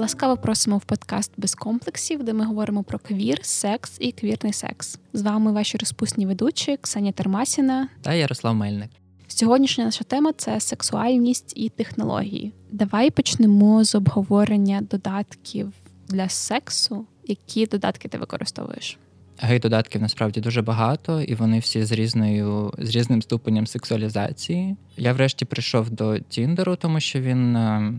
Ласкаво 0.00 0.36
просимо 0.36 0.78
в 0.78 0.84
подкаст 0.84 1.32
без 1.36 1.54
комплексів, 1.54 2.22
де 2.22 2.32
ми 2.32 2.44
говоримо 2.44 2.82
про 2.82 2.98
квір, 2.98 3.38
секс 3.42 3.96
і 4.00 4.12
квірний 4.12 4.52
секс. 4.52 4.98
З 5.12 5.22
вами 5.22 5.52
ваші 5.52 5.78
розпусні 5.78 6.26
ведучі 6.26 6.76
Ксенія 6.76 7.12
Термасіна 7.12 7.88
та 8.02 8.14
Ярослав 8.14 8.54
Мельник. 8.54 8.90
Сьогоднішня 9.28 9.84
наша 9.84 10.04
тема 10.04 10.32
це 10.36 10.60
сексуальність 10.60 11.52
і 11.56 11.68
технології. 11.68 12.52
Давай 12.72 13.10
почнемо 13.10 13.84
з 13.84 13.94
обговорення 13.94 14.80
додатків 14.90 15.72
для 16.08 16.28
сексу. 16.28 17.06
Які 17.24 17.66
додатки 17.66 18.08
ти 18.08 18.18
використовуєш? 18.18 18.98
Гей-додатків 19.42 20.02
насправді 20.02 20.40
дуже 20.40 20.62
багато, 20.62 21.22
і 21.22 21.34
вони 21.34 21.58
всі 21.58 21.84
з 21.84 21.92
різною 21.92 22.72
з 22.78 22.90
різним 22.90 23.22
ступенем 23.22 23.66
сексуалізації. 23.66 24.76
Я 24.96 25.12
врешті 25.12 25.44
прийшов 25.44 25.90
до 25.90 26.18
Тіндеру, 26.18 26.76
тому 26.76 27.00
що 27.00 27.20
він 27.20 27.56
е, 27.56 27.92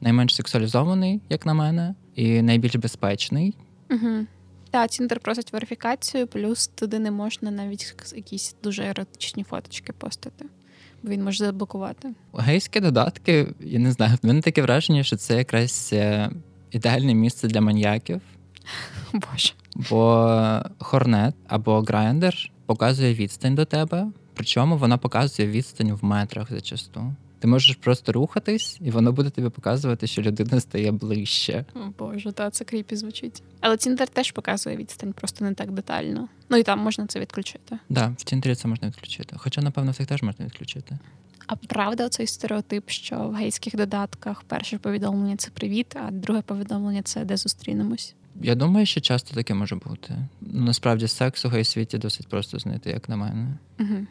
найменш 0.00 0.34
сексуалізований, 0.34 1.20
як 1.28 1.46
на 1.46 1.54
мене, 1.54 1.94
і 2.14 2.42
найбільш 2.42 2.76
безпечний. 2.76 3.54
Угу. 3.90 4.26
Так, 4.70 4.90
Tinder 4.90 5.20
просить 5.20 5.52
верифікацію, 5.52 6.26
плюс 6.26 6.66
туди 6.66 6.98
не 6.98 7.10
можна 7.10 7.50
навіть 7.50 8.12
якісь 8.16 8.56
дуже 8.62 8.84
еротичні 8.84 9.44
фоточки 9.44 9.92
постати, 9.92 10.44
бо 11.02 11.10
він 11.10 11.24
може 11.24 11.44
заблокувати. 11.44 12.08
Гейські 12.34 12.80
додатки, 12.80 13.46
я 13.60 13.78
не 13.78 13.92
знаю, 13.92 14.18
в 14.22 14.26
мене 14.26 14.40
таке 14.40 14.62
враження, 14.62 15.02
що 15.02 15.16
це 15.16 15.36
якраз 15.36 15.90
е, 15.92 16.30
ідеальне 16.70 17.14
місце 17.14 17.48
для 17.48 17.60
маньяків. 17.60 18.20
Боже. 19.12 19.52
Бо 19.74 20.60
Hornet 20.78 21.34
або 21.48 21.80
Grindr 21.80 22.50
показує 22.66 23.14
відстань 23.14 23.54
до 23.54 23.64
тебе, 23.64 24.06
причому 24.34 24.76
вона 24.76 24.98
показує 24.98 25.48
відстань 25.48 25.92
в 25.92 26.04
метрах 26.04 26.50
зачасту. 26.50 27.14
Ти 27.38 27.48
можеш 27.48 27.76
просто 27.76 28.12
рухатись, 28.12 28.78
і 28.80 28.90
воно 28.90 29.12
буде 29.12 29.30
тобі 29.30 29.48
показувати, 29.48 30.06
що 30.06 30.22
людина 30.22 30.60
стає 30.60 30.92
ближче. 30.92 31.64
О, 31.74 31.78
Боже, 31.98 32.32
та 32.32 32.50
це 32.50 32.64
кріпі 32.64 32.96
звучить. 32.96 33.42
Але 33.60 33.76
Тіндер 33.76 34.08
теж 34.08 34.30
показує 34.30 34.76
відстань, 34.76 35.12
просто 35.12 35.44
не 35.44 35.54
так 35.54 35.70
детально. 35.70 36.28
Ну 36.48 36.56
і 36.56 36.62
там 36.62 36.78
можна 36.78 37.06
це 37.06 37.20
відключити. 37.20 37.60
Так, 37.68 37.78
да, 37.88 38.14
в 38.18 38.22
Тіндері 38.22 38.54
це 38.54 38.68
можна 38.68 38.88
відключити. 38.88 39.36
Хоча, 39.38 39.62
напевно, 39.62 39.90
в 39.90 39.94
цих 39.94 40.06
теж 40.06 40.22
можна 40.22 40.44
відключити. 40.44 40.98
А 41.46 41.56
правда, 41.56 42.08
цей 42.08 42.26
стереотип, 42.26 42.90
що 42.90 43.16
в 43.16 43.34
гейських 43.34 43.76
додатках 43.76 44.42
перше 44.42 44.78
повідомлення 44.78 45.36
це 45.36 45.50
привіт, 45.50 45.96
а 46.06 46.10
друге 46.10 46.42
повідомлення 46.42 47.02
це 47.02 47.24
де 47.24 47.36
зустрінемось. 47.36 48.14
Я 48.42 48.54
думаю, 48.54 48.86
що 48.86 49.00
часто 49.00 49.34
таке 49.34 49.54
може 49.54 49.76
бути. 49.76 50.14
Насправді 50.40 51.08
секс 51.08 51.44
у 51.44 51.48
гей-світі 51.48 51.98
досить 51.98 52.28
просто 52.28 52.58
знайти, 52.58 52.90
як 52.90 53.08
на 53.08 53.16
мене. 53.16 53.58
Угу. 53.80 54.06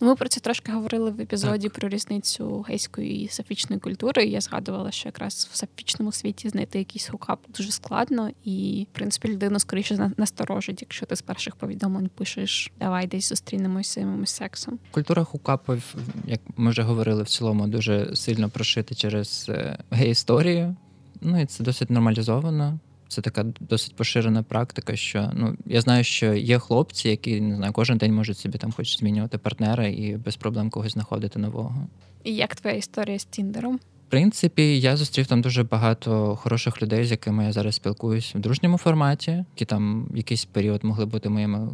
Ну, 0.00 0.06
Ми 0.08 0.14
про 0.14 0.28
це 0.28 0.40
трошки 0.40 0.72
говорили 0.72 1.10
в 1.10 1.20
епізоді 1.20 1.68
так. 1.68 1.78
про 1.78 1.88
різницю 1.88 2.64
гейської 2.68 3.22
і 3.22 3.28
сафічної 3.28 3.80
культури. 3.80 4.24
Я 4.24 4.40
згадувала, 4.40 4.90
що 4.90 5.08
якраз 5.08 5.48
в 5.52 5.56
сафічному 5.56 6.12
світі 6.12 6.48
знайти 6.48 6.78
якийсь 6.78 7.08
хукап 7.08 7.40
дуже 7.56 7.70
складно, 7.70 8.30
і 8.44 8.86
в 8.92 8.94
принципі 8.94 9.28
людину 9.28 9.58
скоріше 9.58 10.10
насторожить, 10.16 10.82
якщо 10.82 11.06
ти 11.06 11.16
з 11.16 11.22
перших 11.22 11.56
повідомлень 11.56 12.10
пишеш 12.14 12.72
Давай 12.78 13.06
десь 13.06 13.28
зустрінемося 13.28 13.92
займемось 13.92 14.30
сексом. 14.30 14.78
Культура 14.90 15.24
хукапів, 15.24 15.94
як 16.26 16.40
ми 16.56 16.70
вже 16.70 16.82
говорили, 16.82 17.22
в 17.22 17.28
цілому 17.28 17.66
дуже 17.66 18.16
сильно 18.16 18.48
прошита 18.48 18.94
через 18.94 19.46
е, 19.48 19.78
гей-історію. 19.90 20.76
Ну 21.20 21.40
і 21.40 21.46
це 21.46 21.64
досить 21.64 21.90
нормалізовано. 21.90 22.78
Це 23.12 23.22
така 23.22 23.44
досить 23.60 23.96
поширена 23.96 24.42
практика. 24.42 24.96
Що 24.96 25.30
ну 25.34 25.56
я 25.66 25.80
знаю, 25.80 26.04
що 26.04 26.34
є 26.34 26.58
хлопці, 26.58 27.08
які 27.08 27.40
не 27.40 27.56
знаю, 27.56 27.72
кожен 27.72 27.98
день 27.98 28.14
можуть 28.14 28.38
собі 28.38 28.58
там 28.58 28.72
хочуть 28.72 28.98
змінювати 28.98 29.38
партнера 29.38 29.86
і 29.86 30.16
без 30.16 30.36
проблем 30.36 30.70
когось 30.70 30.92
знаходити 30.92 31.38
нового. 31.38 31.88
І 32.24 32.34
як 32.34 32.54
твоя 32.56 32.76
історія 32.76 33.18
з 33.18 33.24
Тіндером? 33.24 33.76
В 33.76 34.10
принципі, 34.10 34.80
я 34.80 34.96
зустрів 34.96 35.26
там 35.26 35.40
дуже 35.40 35.62
багато 35.62 36.36
хороших 36.36 36.82
людей, 36.82 37.04
з 37.04 37.10
якими 37.10 37.44
я 37.44 37.52
зараз 37.52 37.74
спілкуюсь 37.74 38.34
в 38.34 38.38
дружньому 38.38 38.78
форматі, 38.78 39.44
які 39.54 39.64
там 39.64 40.08
якийсь 40.14 40.44
період 40.44 40.84
могли 40.84 41.06
бути 41.06 41.28
моїми 41.28 41.68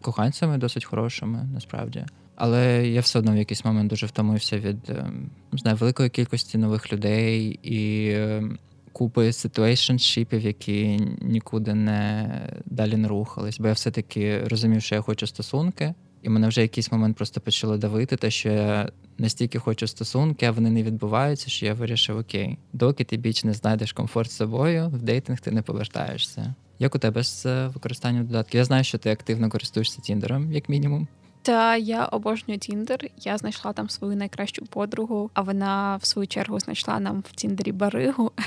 коханцями, 0.00 0.58
досить 0.58 0.84
хорошими, 0.84 1.48
насправді. 1.54 2.04
Але 2.34 2.88
я 2.88 3.00
все 3.00 3.18
одно 3.18 3.32
в 3.32 3.36
якийсь 3.36 3.64
момент 3.64 3.90
дуже 3.90 4.06
втомився 4.06 4.58
від 4.58 4.90
ем, 4.90 5.30
не 5.52 5.58
знаю, 5.58 5.76
великої 5.76 6.10
кількості 6.10 6.58
нових 6.58 6.92
людей 6.92 7.58
і 7.62 8.10
ем, 8.10 8.58
купи 8.92 9.32
ситуейшншіпів, 9.32 10.40
які 10.40 11.00
нікуди 11.22 11.74
не 11.74 12.28
далі 12.66 12.96
не 12.96 13.08
рухались. 13.08 13.58
Бо 13.58 13.66
я 13.68 13.72
все-таки 13.72 14.44
розумів, 14.44 14.82
що 14.82 14.94
я 14.94 15.00
хочу 15.00 15.26
стосунки, 15.26 15.94
і 16.22 16.28
мене 16.28 16.48
вже 16.48 16.62
якийсь 16.62 16.92
момент 16.92 17.16
просто 17.16 17.40
почало 17.40 17.76
давити, 17.76 18.16
те, 18.16 18.30
що 18.30 18.48
я 18.48 18.88
настільки 19.18 19.58
хочу 19.58 19.86
стосунки, 19.86 20.46
а 20.46 20.50
вони 20.50 20.70
не 20.70 20.82
відбуваються, 20.82 21.50
що 21.50 21.66
я 21.66 21.74
вирішив: 21.74 22.18
окей, 22.18 22.58
доки 22.72 23.04
ти 23.04 23.16
біч 23.16 23.44
не 23.44 23.52
знайдеш 23.52 23.92
комфорт 23.92 24.30
з 24.30 24.36
собою, 24.36 24.88
в 24.88 25.02
дейтинг 25.02 25.40
ти 25.40 25.50
не 25.50 25.62
повертаєшся. 25.62 26.54
Як 26.78 26.94
у 26.94 26.98
тебе 26.98 27.22
з 27.22 27.66
використанням 27.66 28.26
додатків? 28.26 28.58
Я 28.58 28.64
знаю, 28.64 28.84
що 28.84 28.98
ти 28.98 29.10
активно 29.10 29.50
користуєшся 29.50 30.00
Тіндером, 30.00 30.52
як 30.52 30.68
мінімум. 30.68 31.08
Та 31.42 31.76
я 31.76 32.04
обожнюю 32.04 32.58
Тіндер. 32.60 33.08
Я 33.18 33.38
знайшла 33.38 33.72
там 33.72 33.90
свою 33.90 34.16
найкращу 34.16 34.66
подругу, 34.66 35.30
а 35.34 35.42
вона 35.42 35.96
в 35.96 36.06
свою 36.06 36.26
чергу 36.26 36.60
знайшла 36.60 37.00
нам 37.00 37.24
в 37.28 37.32
Тіндері 37.32 37.72
баригу. 37.72 38.32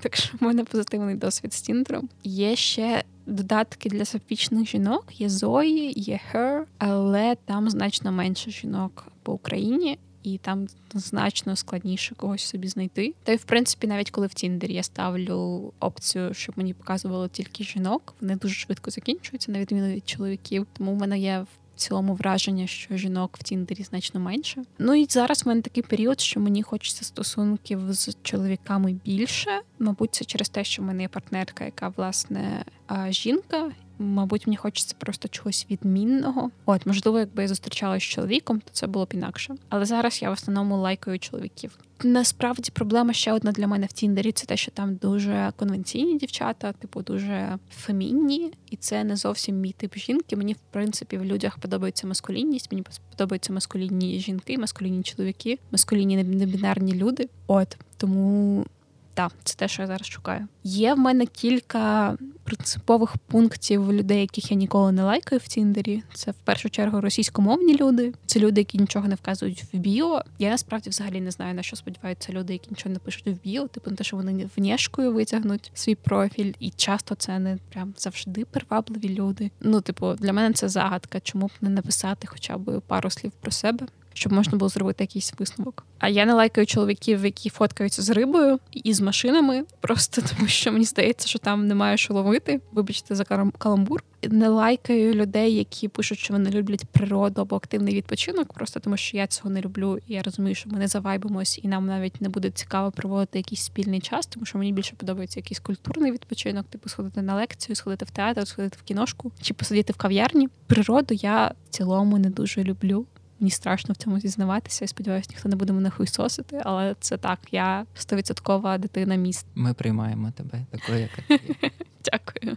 Так 0.00 0.16
що 0.16 0.36
в 0.40 0.42
мене 0.42 0.64
позитивний 0.64 1.14
досвід 1.14 1.54
з 1.54 1.60
Тіндером. 1.62 2.08
Є 2.24 2.56
ще 2.56 3.04
додатки 3.26 3.88
для 3.88 4.04
сапічних 4.04 4.68
жінок. 4.68 5.20
Є 5.20 5.28
Зої, 5.28 5.92
є 5.96 6.20
Her, 6.32 6.62
але 6.78 7.36
там 7.44 7.70
значно 7.70 8.12
менше 8.12 8.50
жінок 8.50 9.06
по 9.22 9.32
Україні. 9.32 9.98
І 10.22 10.38
там 10.38 10.66
значно 10.94 11.56
складніше 11.56 12.14
когось 12.14 12.42
собі 12.42 12.68
знайти. 12.68 13.14
Та 13.22 13.32
й 13.32 13.36
в 13.36 13.44
принципі, 13.44 13.86
навіть 13.86 14.10
коли 14.10 14.26
в 14.26 14.34
Тіндері 14.34 14.74
я 14.74 14.82
ставлю 14.82 15.72
опцію, 15.80 16.34
щоб 16.34 16.58
мені 16.58 16.74
показувало 16.74 17.28
тільки 17.28 17.64
жінок, 17.64 18.14
вони 18.20 18.36
дуже 18.36 18.54
швидко 18.54 18.90
закінчуються, 18.90 19.52
на 19.52 19.58
відміну 19.58 19.88
від 19.88 20.08
чоловіків. 20.08 20.66
Тому 20.72 20.94
в 20.94 20.98
мене 20.98 21.18
є 21.18 21.44
цілому 21.76 22.14
враження, 22.14 22.66
що 22.66 22.96
жінок 22.96 23.36
в 23.40 23.42
Тіндері 23.42 23.82
значно 23.82 24.20
менше. 24.20 24.62
Ну 24.78 24.94
і 24.94 25.06
зараз 25.10 25.44
в 25.44 25.48
мене 25.48 25.62
такий 25.62 25.82
період, 25.82 26.20
що 26.20 26.40
мені 26.40 26.62
хочеться 26.62 27.04
стосунків 27.04 27.80
з 27.92 28.16
чоловіками 28.22 28.92
більше. 29.04 29.60
Мабуть, 29.78 30.14
це 30.14 30.24
через 30.24 30.48
те, 30.48 30.64
що 30.64 30.82
в 30.82 30.84
мене 30.84 31.02
є 31.02 31.08
партнерка, 31.08 31.64
яка 31.64 31.88
власне 31.96 32.64
жінка. 33.08 33.70
Мабуть, 33.98 34.46
мені 34.46 34.56
хочеться 34.56 34.94
просто 34.98 35.28
чогось 35.28 35.66
відмінного. 35.70 36.50
От, 36.66 36.86
можливо, 36.86 37.18
якби 37.18 37.42
я 37.42 37.48
зустрічалася 37.48 38.06
з 38.06 38.08
чоловіком, 38.08 38.60
то 38.60 38.70
це 38.72 38.86
було 38.86 39.04
б 39.04 39.08
інакше. 39.14 39.54
Але 39.68 39.84
зараз 39.84 40.22
я 40.22 40.30
в 40.30 40.32
основному 40.32 40.76
лайкаю 40.76 41.18
чоловіків. 41.18 41.78
Насправді 42.02 42.70
проблема 42.74 43.12
ще 43.12 43.32
одна 43.32 43.52
для 43.52 43.66
мене 43.66 43.86
в 43.86 43.92
Тіндері 43.92 44.32
це 44.32 44.46
те, 44.46 44.56
що 44.56 44.70
там 44.70 44.94
дуже 44.94 45.52
конвенційні 45.56 46.18
дівчата, 46.18 46.72
типу 46.72 47.02
дуже 47.02 47.58
фемінні, 47.70 48.52
і 48.70 48.76
це 48.76 49.04
не 49.04 49.16
зовсім 49.16 49.60
мій 49.60 49.72
тип 49.72 49.96
жінки. 49.96 50.36
Мені 50.36 50.52
в 50.52 50.58
принципі 50.70 51.18
в 51.18 51.24
людях 51.24 51.58
подобається 51.58 52.06
маскулінність. 52.06 52.72
Мені 52.72 52.84
подобаються 53.10 53.52
маскулінні 53.52 54.20
жінки, 54.20 54.58
маскулінні 54.58 55.02
чоловіки, 55.02 55.58
маскулінні 55.70 56.24
небінарні 56.24 56.94
люди. 56.94 57.28
От 57.46 57.76
тому 57.96 58.66
так, 59.14 59.32
це 59.44 59.54
те, 59.54 59.68
що 59.68 59.82
я 59.82 59.88
зараз 59.88 60.06
шукаю. 60.06 60.48
Є 60.64 60.94
в 60.94 60.98
мене 60.98 61.26
кілька 61.26 62.16
принципових 62.44 63.16
пунктів 63.16 63.92
людей, 63.92 64.20
яких 64.20 64.50
я 64.50 64.56
ніколи 64.56 64.92
не 64.92 65.02
лайкаю 65.02 65.40
в 65.44 65.48
Тіндері. 65.48 66.02
Це 66.14 66.30
в 66.30 66.34
першу 66.34 66.70
чергу 66.70 67.00
російськомовні 67.00 67.76
люди. 67.76 68.12
Це 68.26 68.40
люди, 68.40 68.60
які 68.60 68.78
нічого 68.78 69.08
не 69.08 69.14
вказують 69.14 69.64
в 69.72 69.76
біо. 69.76 70.22
Я 70.38 70.50
насправді 70.50 70.90
взагалі 70.90 71.20
не 71.20 71.30
знаю 71.30 71.54
на 71.54 71.62
що 71.62 71.76
сподіваються 71.76 72.32
люди, 72.32 72.52
які 72.52 72.70
нічого 72.70 72.92
не 72.92 72.98
пишуть 72.98 73.26
в 73.26 73.42
біо. 73.44 73.68
Типу 73.68 73.90
на 73.90 73.96
те, 73.96 74.04
що 74.04 74.16
вони 74.16 74.48
внешкою 74.56 75.12
витягнуть 75.12 75.70
свій 75.74 75.94
профіль, 75.94 76.52
і 76.58 76.70
часто 76.70 77.14
це 77.14 77.38
не 77.38 77.58
прям 77.72 77.94
завжди 77.96 78.44
привабливі 78.44 79.08
люди. 79.08 79.50
Ну, 79.60 79.80
типу, 79.80 80.14
для 80.14 80.32
мене 80.32 80.54
це 80.54 80.68
загадка, 80.68 81.20
чому 81.20 81.46
б 81.46 81.50
не 81.60 81.68
написати 81.68 82.26
хоча 82.26 82.58
б 82.58 82.80
пару 82.80 83.10
слів 83.10 83.32
про 83.40 83.50
себе 83.50 83.86
щоб 84.14 84.32
можна 84.32 84.58
було 84.58 84.68
зробити 84.68 85.04
якийсь 85.04 85.34
висновок. 85.38 85.86
А 85.98 86.08
я 86.08 86.24
не 86.24 86.34
лайкаю 86.34 86.66
чоловіків, 86.66 87.24
які 87.24 87.50
фоткаються 87.50 88.02
з 88.02 88.10
рибою 88.10 88.58
і 88.72 88.94
з 88.94 89.00
машинами, 89.00 89.64
просто 89.80 90.22
тому 90.36 90.48
що 90.48 90.72
мені 90.72 90.84
здається, 90.84 91.28
що 91.28 91.38
там 91.38 91.66
немає 91.66 91.96
що 91.96 92.14
ловити. 92.14 92.60
Вибачте 92.72 93.14
за 93.14 93.24
каламбур. 93.58 94.04
Не 94.30 94.48
лайкаю 94.48 95.14
людей, 95.14 95.54
які 95.54 95.88
пишуть, 95.88 96.18
що 96.18 96.34
вони 96.34 96.50
люблять 96.50 96.84
природу 96.84 97.40
або 97.40 97.56
активний 97.56 97.94
відпочинок, 97.94 98.52
просто 98.52 98.80
тому 98.80 98.96
що 98.96 99.16
я 99.16 99.26
цього 99.26 99.50
не 99.50 99.60
люблю. 99.60 99.98
І 100.06 100.14
я 100.14 100.22
розумію, 100.22 100.54
що 100.54 100.70
ми 100.70 100.78
не 100.78 100.88
завайбимось, 100.88 101.60
і 101.62 101.68
нам 101.68 101.86
навіть 101.86 102.20
не 102.20 102.28
буде 102.28 102.50
цікаво 102.50 102.90
проводити 102.90 103.38
якийсь 103.38 103.62
спільний 103.62 104.00
час, 104.00 104.26
тому 104.26 104.46
що 104.46 104.58
мені 104.58 104.72
більше 104.72 104.94
подобається 104.96 105.40
якийсь 105.40 105.60
культурний 105.60 106.12
відпочинок, 106.12 106.66
типу 106.66 106.88
сходити 106.88 107.22
на 107.22 107.34
лекцію, 107.34 107.76
сходити 107.76 108.04
в 108.04 108.10
театр, 108.10 108.46
сходити 108.46 108.76
в 108.80 108.82
кіношку 108.82 109.32
чи 109.40 109.54
посидіти 109.54 109.92
в 109.92 109.96
кав'ярні. 109.96 110.48
Природу 110.66 111.14
я 111.14 111.54
в 111.64 111.68
цілому 111.68 112.18
не 112.18 112.30
дуже 112.30 112.64
люблю. 112.64 113.06
Мені 113.44 113.50
страшно 113.50 113.94
в 113.94 113.96
цьому 113.96 114.20
зізнаватися. 114.20 114.84
Я 114.84 114.88
сподіваюся, 114.88 115.28
ніхто 115.30 115.48
не 115.48 115.56
буде 115.56 115.72
мене 115.72 115.90
хуйсосити, 115.90 116.62
але 116.64 116.96
це 117.00 117.16
так. 117.16 117.38
Я 117.52 117.86
стовідсоткова 117.94 118.78
дитина 118.78 119.14
міст. 119.14 119.46
Ми 119.54 119.74
приймаємо 119.74 120.30
тебе 120.30 120.66
такою, 120.70 120.98
яка 120.98 121.22
ти. 121.28 121.70
Дякую. 122.12 122.56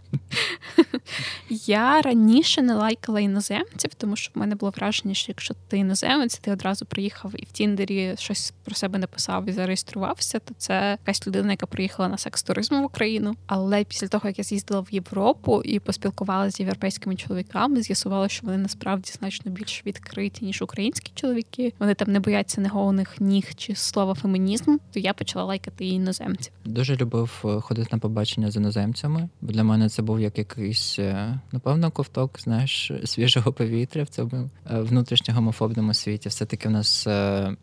Я 1.50 2.02
раніше 2.02 2.62
не 2.62 2.74
лайкала 2.74 3.20
іноземців, 3.20 3.94
тому 3.96 4.16
що 4.16 4.32
в 4.34 4.38
мене 4.38 4.54
було 4.54 4.72
враження, 4.76 5.14
що 5.14 5.32
якщо 5.32 5.54
ти 5.68 5.78
іноземець, 5.78 6.38
ти 6.38 6.52
одразу 6.52 6.86
приїхав 6.86 7.32
і 7.36 7.44
в 7.44 7.52
Тіндері 7.52 8.14
щось 8.18 8.52
про 8.64 8.74
себе 8.74 8.98
написав 8.98 9.48
і 9.48 9.52
зареєструвався, 9.52 10.38
то 10.38 10.54
це 10.58 10.98
якась 11.00 11.26
людина, 11.26 11.50
яка 11.50 11.66
приїхала 11.66 12.08
на 12.08 12.18
секс 12.18 12.42
туризм 12.42 12.74
в 12.74 12.84
Україну. 12.84 13.34
Але 13.46 13.84
після 13.84 14.08
того, 14.08 14.28
як 14.28 14.38
я 14.38 14.44
з'їздила 14.44 14.80
в 14.80 14.88
Європу 14.90 15.62
і 15.62 15.80
поспілкувалася 15.80 16.56
з 16.56 16.60
європейськими 16.60 17.16
чоловіками, 17.16 17.82
з'ясувала, 17.82 18.28
що 18.28 18.46
вони 18.46 18.58
насправді 18.58 19.12
значно 19.18 19.52
більш 19.52 19.86
відкриті 19.86 20.32
ніж 20.40 20.62
українські 20.62 21.12
чоловіки. 21.14 21.72
Вони 21.78 21.94
там 21.94 22.12
не 22.12 22.20
бояться 22.20 22.60
неговних 22.60 23.20
ніг 23.20 23.54
чи 23.56 23.74
слова 23.74 24.14
фемінізм. 24.14 24.76
То 24.92 25.00
я 25.00 25.12
почала 25.12 25.44
лайкати 25.44 25.86
іноземців. 25.86 26.52
Дуже 26.64 26.96
любив 26.96 27.42
е, 27.44 27.60
ходити 27.60 27.88
на 27.92 27.98
побачення 27.98 28.50
з 28.50 28.56
іноземцями, 28.56 29.28
бо 29.40 29.52
для 29.52 29.64
мене 29.64 29.88
це 29.88 30.02
був 30.02 30.20
як 30.20 30.38
якийсь 30.38 30.98
е, 30.98 31.38
напевно 31.52 31.90
ковток, 31.90 32.40
знаєш, 32.40 32.92
свіжого 33.04 33.52
повітря 33.52 34.02
в 34.02 34.08
цьому 34.08 34.50
е, 34.70 34.80
внутрішньо 34.80 35.34
гомофобному 35.34 35.94
світі. 35.94 36.28
Все 36.28 36.44
таки 36.44 36.68
в 36.68 36.70
нас 36.70 37.06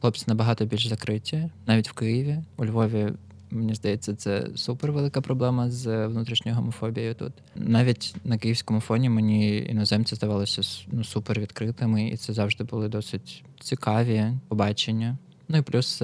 хлопці 0.02 0.26
набагато 0.28 0.66
більш 0.66 0.88
закриті, 0.88 1.50
навіть 1.68 1.90
в 1.90 1.94
Києві, 1.94 2.38
у 2.58 2.66
Львові. 2.66 3.14
Мені 3.52 3.76
здається, 3.76 4.16
це 4.16 4.48
супер 4.56 4.92
велика 4.92 5.22
проблема 5.22 5.70
з 5.70 6.08
внутрішньою 6.08 6.58
гомофобією 6.58 7.16
тут. 7.16 7.34
Навіть 7.56 8.16
на 8.24 8.38
київському 8.38 8.80
фоні 8.80 9.10
мені 9.10 9.58
іноземці 9.58 10.16
здавалися 10.16 10.62
ну, 10.92 11.04
супер 11.04 11.40
відкритими, 11.40 12.08
і 12.08 12.18
це 12.18 12.34
завжди 12.34 12.64
були 12.64 12.88
досить 12.88 13.44
цікаві 13.60 14.26
побачення. 14.48 15.18
Ну 15.48 15.58
і 15.58 15.62
плюс 15.62 16.02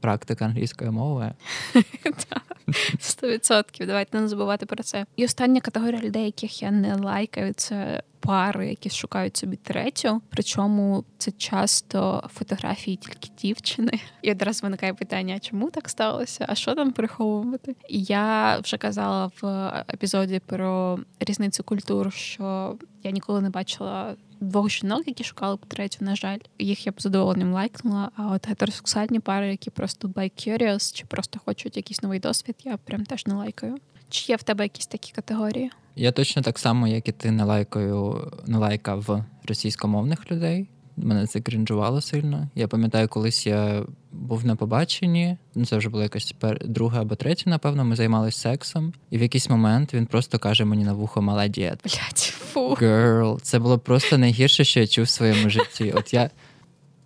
практика 0.00 0.44
англійської 0.44 0.90
мови. 0.90 1.32
Сто 3.00 3.28
відсотків. 3.28 3.86
Давайте 3.86 4.20
не 4.20 4.28
забувати 4.28 4.66
про 4.66 4.82
це. 4.82 5.06
І 5.16 5.24
остання 5.24 5.60
категорія 5.60 6.00
людей, 6.00 6.24
яких 6.24 6.62
я 6.62 6.70
не 6.70 6.94
лайкаю, 6.94 7.52
це 7.52 8.02
пари, 8.20 8.68
які 8.68 8.90
шукають 8.90 9.36
собі 9.36 9.56
третю. 9.56 10.20
Причому 10.30 11.04
це 11.18 11.30
часто 11.30 12.28
фотографії 12.32 12.96
тільки 12.96 13.28
дівчини. 13.38 13.92
І 14.22 14.30
одразу 14.30 14.60
виникає 14.62 14.94
питання: 14.94 15.38
чому 15.38 15.70
так 15.70 15.88
сталося? 15.88 16.46
А 16.48 16.54
що 16.54 16.74
там 16.74 16.92
приховувати? 16.92 17.76
І 17.88 18.02
я 18.02 18.58
вже 18.58 18.76
казала 18.76 19.30
в 19.42 19.68
епізоді 19.94 20.40
про 20.46 20.98
різницю 21.20 21.64
культур, 21.64 22.12
що 22.12 22.76
я 23.02 23.10
ніколи 23.10 23.40
не 23.40 23.50
бачила 23.50 24.16
двох 24.40 24.70
жінок, 24.70 25.02
які 25.06 25.24
шукали 25.24 25.56
б 25.56 25.66
третю, 25.68 26.04
на 26.04 26.16
жаль, 26.16 26.38
їх 26.58 26.86
я 26.86 26.92
б 26.92 27.00
задоволенням 27.00 27.52
лайкнула. 27.52 28.10
А 28.16 28.26
от 28.26 28.48
гетеросексуальні 28.48 29.20
пари, 29.20 29.50
які 29.50 29.70
просто 29.70 30.08
by 30.08 30.48
curious, 30.48 30.94
чи 30.94 31.04
просто 31.06 31.40
хочуть 31.44 31.76
якийсь 31.76 32.02
новий 32.02 32.20
досвід, 32.20 32.56
я 32.64 32.76
прям 32.76 33.04
теж 33.04 33.26
не 33.26 33.34
лайкаю. 33.34 33.78
Чи 34.08 34.32
є 34.32 34.36
в 34.36 34.42
тебе 34.42 34.64
якісь 34.64 34.86
такі 34.86 35.12
категорії? 35.12 35.70
Я 35.96 36.12
точно 36.12 36.42
так 36.42 36.58
само, 36.58 36.88
як 36.88 37.08
і 37.08 37.12
ти 37.12 37.30
не 37.30 37.44
лайкаю, 37.44 38.32
не 38.46 38.58
лайкав 38.58 39.24
російськомовних 39.46 40.30
людей. 40.30 40.68
Мене 41.02 41.26
це 41.26 41.40
крінжувало 41.40 42.00
сильно. 42.00 42.48
Я 42.54 42.68
пам'ятаю, 42.68 43.08
колись 43.08 43.46
я 43.46 43.82
був 44.12 44.46
на 44.46 44.56
побаченні. 44.56 45.36
Ну 45.54 45.64
це 45.64 45.76
вже 45.76 45.88
було 45.88 46.02
якась 46.02 46.34
друга 46.64 47.00
або 47.00 47.14
третя, 47.14 47.50
напевно. 47.50 47.84
Ми 47.84 47.96
займалися 47.96 48.38
сексом, 48.38 48.92
і 49.10 49.18
в 49.18 49.22
якийсь 49.22 49.50
момент 49.50 49.94
він 49.94 50.06
просто 50.06 50.38
каже 50.38 50.64
мені 50.64 50.84
на 50.84 50.92
вухо 50.92 51.22
молодець. 51.22 51.78
Блять, 51.84 52.34
фу. 52.38 52.74
Girl. 52.74 53.40
Це 53.40 53.58
було 53.58 53.78
просто 53.78 54.18
найгірше, 54.18 54.64
що 54.64 54.80
я 54.80 54.86
чув 54.86 55.04
в 55.04 55.08
своєму 55.08 55.50
житті. 55.50 55.92
От 55.96 56.14
я 56.14 56.30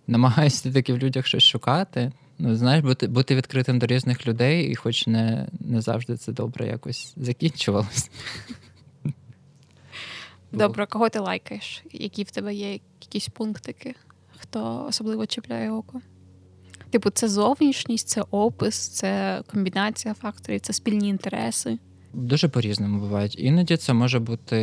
намагаюся 0.07 0.71
таки 0.71 0.93
в 0.93 0.97
людях 0.97 1.27
щось 1.27 1.43
шукати. 1.43 2.11
Ну, 2.39 2.55
знаєш, 2.55 2.83
бути 2.83 3.07
бути 3.07 3.35
відкритим 3.35 3.79
до 3.79 3.85
різних 3.85 4.27
людей, 4.27 4.71
і 4.71 4.75
хоч 4.75 5.07
не 5.07 5.47
не 5.59 5.81
завжди 5.81 6.17
це 6.17 6.31
добре 6.31 6.67
якось 6.67 7.13
закінчувалось. 7.17 8.09
Добре, 10.55 10.85
кого 10.85 11.09
ти 11.09 11.19
лайкаєш? 11.19 11.83
Які 11.91 12.23
в 12.23 12.31
тебе 12.31 12.53
є 12.53 12.71
якісь 13.01 13.27
пунктики? 13.27 13.95
Хто 14.37 14.85
особливо 14.89 15.25
чіпляє 15.25 15.71
око? 15.71 16.01
Типу, 16.89 17.09
це 17.09 17.29
зовнішність, 17.29 18.07
це 18.07 18.23
опис, 18.31 18.87
це 18.87 19.41
комбінація 19.51 20.13
факторів, 20.13 20.59
це 20.59 20.73
спільні 20.73 21.09
інтереси. 21.09 21.77
Дуже 22.13 22.47
по-різному 22.47 22.99
бувають. 22.99 23.39
Іноді 23.39 23.77
це 23.77 23.93
може 23.93 24.19
бути 24.19 24.57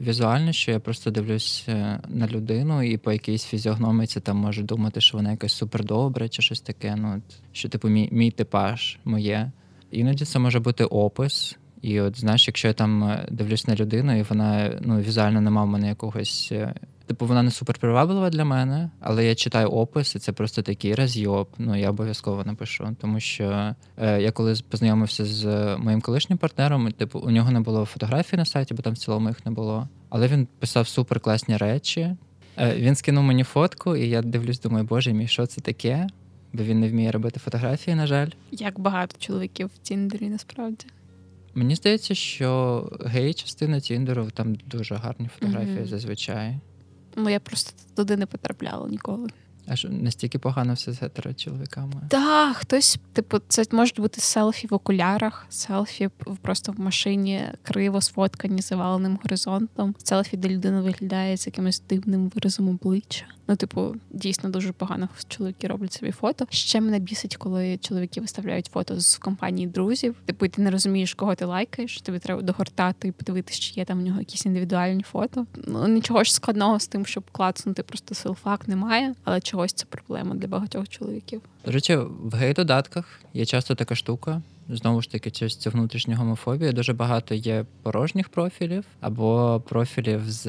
візуально, 0.00 0.52
що 0.52 0.70
я 0.70 0.80
просто 0.80 1.10
дивлюсь 1.10 1.64
е, 1.68 2.00
на 2.08 2.28
людину, 2.28 2.82
і 2.82 2.96
по 2.96 3.12
якійсь 3.12 3.44
фізіогномиці 3.44 4.20
там 4.20 4.36
можу 4.36 4.62
думати, 4.62 5.00
що 5.00 5.16
вона 5.16 5.30
якась 5.30 5.52
супердобра 5.52 6.28
чи 6.28 6.42
щось 6.42 6.60
таке. 6.60 6.96
Ну, 6.96 7.22
Що, 7.52 7.68
типу, 7.68 7.88
мій 7.88 8.08
мій 8.12 8.30
типаж 8.30 8.98
моє. 9.04 9.52
Іноді 9.90 10.24
це 10.24 10.38
може 10.38 10.60
бути 10.60 10.84
опис. 10.84 11.56
І 11.82 12.00
от 12.00 12.20
знаєш, 12.20 12.48
якщо 12.48 12.68
я 12.68 12.74
там 12.74 13.04
е, 13.04 13.26
дивлюсь 13.30 13.66
на 13.66 13.74
людину, 13.74 14.18
і 14.18 14.22
вона 14.22 14.78
ну, 14.80 15.00
візуально 15.00 15.40
нема 15.40 15.64
в 15.64 15.66
мене 15.66 15.88
якогось 15.88 16.48
е, 16.52 16.74
Типу, 17.06 17.26
вона 17.26 17.42
не 17.42 17.50
супер 17.50 17.78
приваблива 17.78 18.30
для 18.30 18.44
мене, 18.44 18.90
але 19.00 19.24
я 19.24 19.34
читаю 19.34 19.68
опис, 19.68 20.16
і 20.16 20.18
це 20.18 20.32
просто 20.32 20.62
такий 20.62 20.94
розйоб. 20.94 21.48
Ну 21.58 21.76
я 21.76 21.90
обов'язково 21.90 22.44
напишу. 22.44 22.96
Тому 23.00 23.20
що 23.20 23.74
е, 23.96 24.22
я 24.22 24.32
коли 24.32 24.54
познайомився 24.68 25.24
з 25.24 25.46
моїм 25.76 26.00
колишнім 26.00 26.38
партнером, 26.38 26.92
типу, 26.92 27.18
у 27.18 27.30
нього 27.30 27.50
не 27.50 27.60
було 27.60 27.84
фотографій 27.84 28.36
на 28.36 28.44
сайті, 28.44 28.74
бо 28.74 28.82
там 28.82 28.92
в 28.92 28.98
цілому 28.98 29.28
їх 29.28 29.46
не 29.46 29.52
було. 29.52 29.88
Але 30.08 30.28
він 30.28 30.48
писав 30.58 30.88
супер 30.88 31.20
класні 31.20 31.56
речі. 31.56 32.16
Е, 32.58 32.74
він 32.76 32.94
скинув 32.94 33.24
мені 33.24 33.44
фотку, 33.44 33.96
і 33.96 34.08
я 34.08 34.22
дивлюсь, 34.22 34.60
думаю, 34.60 34.84
боже 34.84 35.12
мій, 35.12 35.28
що 35.28 35.46
це 35.46 35.60
таке? 35.60 36.06
Бо 36.52 36.62
він 36.62 36.80
не 36.80 36.88
вміє 36.88 37.10
робити 37.10 37.40
фотографії, 37.40 37.96
на 37.96 38.06
жаль. 38.06 38.28
Як 38.50 38.80
багато 38.80 39.16
чоловіків 39.18 39.70
в 39.74 39.78
Тіндері 39.78 40.28
насправді. 40.28 40.86
Мені 41.54 41.74
здається, 41.74 42.14
що 42.14 42.88
гей-частина 43.04 43.80
Тіндеру 43.80 44.30
там 44.30 44.54
дуже 44.54 44.94
гарні 44.94 45.28
фотографії 45.28 45.78
mm-hmm. 45.78 45.86
зазвичай. 45.86 46.58
Ну 47.16 47.30
я 47.30 47.40
просто 47.40 47.72
туди 47.94 48.16
не 48.16 48.26
потрапляла 48.26 48.88
ніколи. 48.88 49.28
А 49.66 49.76
що 49.76 49.88
настільки 49.88 50.38
погано 50.38 50.74
все 50.74 50.92
з 50.92 51.34
чоловіками? 51.36 51.94
Так, 52.08 52.56
хтось, 52.56 52.98
типу, 53.12 53.38
це 53.48 53.64
можуть 53.72 54.00
бути 54.00 54.20
селфі 54.20 54.66
в 54.66 54.74
окулярах, 54.74 55.46
селфі 55.48 56.08
просто 56.42 56.72
в 56.72 56.80
машині 56.80 57.42
криво 57.62 58.00
сфоткані 58.00 58.62
заваленим 58.62 59.18
горизонтом, 59.22 59.94
селфі, 59.98 60.36
де 60.36 60.48
людина 60.48 60.80
виглядає 60.80 61.36
з 61.36 61.46
якимось 61.46 61.82
дивним 61.88 62.32
виразом 62.34 62.68
обличчя. 62.68 63.24
Ну, 63.48 63.56
типу, 63.56 63.94
дійсно 64.10 64.50
дуже 64.50 64.72
погано 64.72 65.08
чоловіки 65.28 65.66
роблять 65.66 65.92
собі 65.92 66.12
фото. 66.12 66.46
Ще 66.50 66.80
мене 66.80 66.98
бісить, 66.98 67.36
коли 67.36 67.76
чоловіки 67.76 68.20
виставляють 68.20 68.66
фото 68.72 69.00
з 69.00 69.16
компанії 69.16 69.66
друзів. 69.66 70.14
Типу, 70.24 70.48
ти 70.48 70.62
не 70.62 70.70
розумієш, 70.70 71.14
кого 71.14 71.34
ти 71.34 71.44
лайкаєш. 71.44 72.00
Тобі 72.00 72.18
треба 72.18 72.42
догортати 72.42 73.08
і 73.08 73.12
подивитися, 73.12 73.60
чи 73.60 73.72
є 73.80 73.84
там 73.84 73.98
у 73.98 74.02
нього 74.02 74.18
якісь 74.18 74.46
індивідуальні 74.46 75.02
фото. 75.02 75.46
Ну 75.66 75.88
нічого 75.88 76.24
ж 76.24 76.34
складного 76.34 76.80
з 76.80 76.86
тим, 76.86 77.06
щоб 77.06 77.24
клацнути 77.32 77.82
просто 77.82 78.14
селфак 78.14 78.68
немає, 78.68 79.14
але 79.24 79.40
чогось 79.52 79.72
це 79.72 79.86
проблема 79.86 80.34
для 80.34 80.48
багатьох 80.48 80.88
чоловіків. 80.88 81.40
До 81.64 81.72
речі, 81.72 81.96
в 81.96 82.34
гей-додатках 82.34 83.20
є 83.34 83.44
часто 83.44 83.74
така 83.74 83.94
штука. 83.94 84.42
Знову 84.68 85.02
ж 85.02 85.10
таки, 85.10 85.30
через 85.30 85.56
цю 85.56 85.70
внутрішню 85.70 86.16
гомофобію 86.16 86.72
дуже 86.72 86.92
багато 86.92 87.34
є 87.34 87.64
порожніх 87.82 88.28
профілів 88.28 88.84
або 89.00 89.62
профілів 89.68 90.20
з 90.26 90.44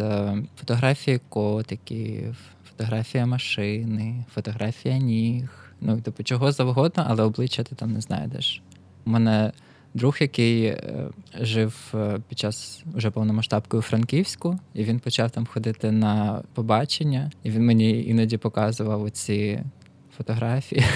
фотографії 0.60 1.22
котиків, 1.30 2.36
фотографія 2.70 3.26
машини, 3.26 4.26
фотографія 4.34 4.98
ніг. 4.98 5.50
Ну, 5.82 6.02
типу, 6.02 6.24
чого 6.24 6.52
завгодно, 6.52 7.06
але 7.08 7.24
обличчя 7.24 7.64
ти 7.64 7.76
там 7.76 7.94
не 7.94 8.02
знайдеш. 8.02 8.62
У 9.06 9.10
мене 9.10 9.52
друг, 9.94 10.18
який 10.20 10.66
е, 10.66 11.10
жив 11.42 11.94
е, 11.94 12.20
під 12.30 12.40
час 12.40 12.84
уже 12.96 13.12
повномасштабки 13.12 13.78
у 13.78 13.82
Франківську, 13.82 14.60
і 14.74 14.84
він 14.84 15.00
почав 15.00 15.32
там 15.32 15.46
ходити 15.46 15.92
на 15.92 16.44
побачення, 16.54 17.32
і 17.44 17.50
він 17.50 17.66
мені 17.66 18.04
іноді 18.06 18.38
показував 18.38 19.04
оці 19.04 19.60
фотографії. 20.18 20.84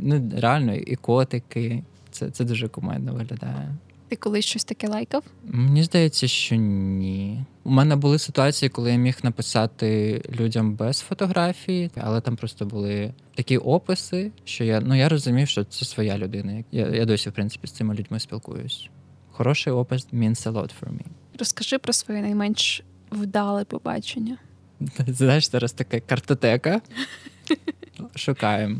Ну, 0.00 0.30
Реально, 0.36 0.74
і 0.74 0.96
котики. 0.96 1.82
Це 2.10 2.30
це 2.30 2.44
дуже 2.44 2.68
кумедно 2.68 3.12
виглядає. 3.12 3.74
Ти 4.08 4.16
колись 4.16 4.44
щось 4.44 4.64
таке 4.64 4.88
лайкав? 4.88 5.22
Мені 5.44 5.82
здається, 5.82 6.28
що 6.28 6.54
ні. 6.56 7.44
У 7.64 7.70
мене 7.70 7.96
були 7.96 8.18
ситуації, 8.18 8.68
коли 8.68 8.90
я 8.90 8.96
міг 8.96 9.18
написати 9.22 10.22
людям 10.40 10.74
без 10.74 11.00
фотографії, 11.00 11.90
але 11.96 12.20
там 12.20 12.36
просто 12.36 12.66
були 12.66 13.12
такі 13.34 13.58
описи, 13.58 14.32
що 14.44 14.64
я 14.64 14.80
ну 14.80 14.94
я 14.94 15.08
розумів, 15.08 15.48
що 15.48 15.64
це 15.64 15.84
своя 15.84 16.18
людина. 16.18 16.64
Я 16.72 16.88
я 16.88 17.04
досі, 17.04 17.28
в 17.28 17.32
принципі, 17.32 17.66
з 17.66 17.72
цими 17.72 17.94
людьми 17.94 18.20
спілкуюсь. 18.20 18.88
Хороший 19.30 19.72
опис 19.72 20.06
means 20.12 20.46
a 20.46 20.52
lot 20.52 20.72
for 20.80 20.88
me. 20.88 21.04
Розкажи 21.38 21.78
про 21.78 21.92
своє 21.92 22.20
найменш 22.20 22.82
вдале 23.10 23.64
побачення. 23.64 24.38
Знаєш, 25.06 25.50
зараз 25.50 25.72
така 25.72 26.00
картотека. 26.00 26.80
Шукаємо. 28.14 28.76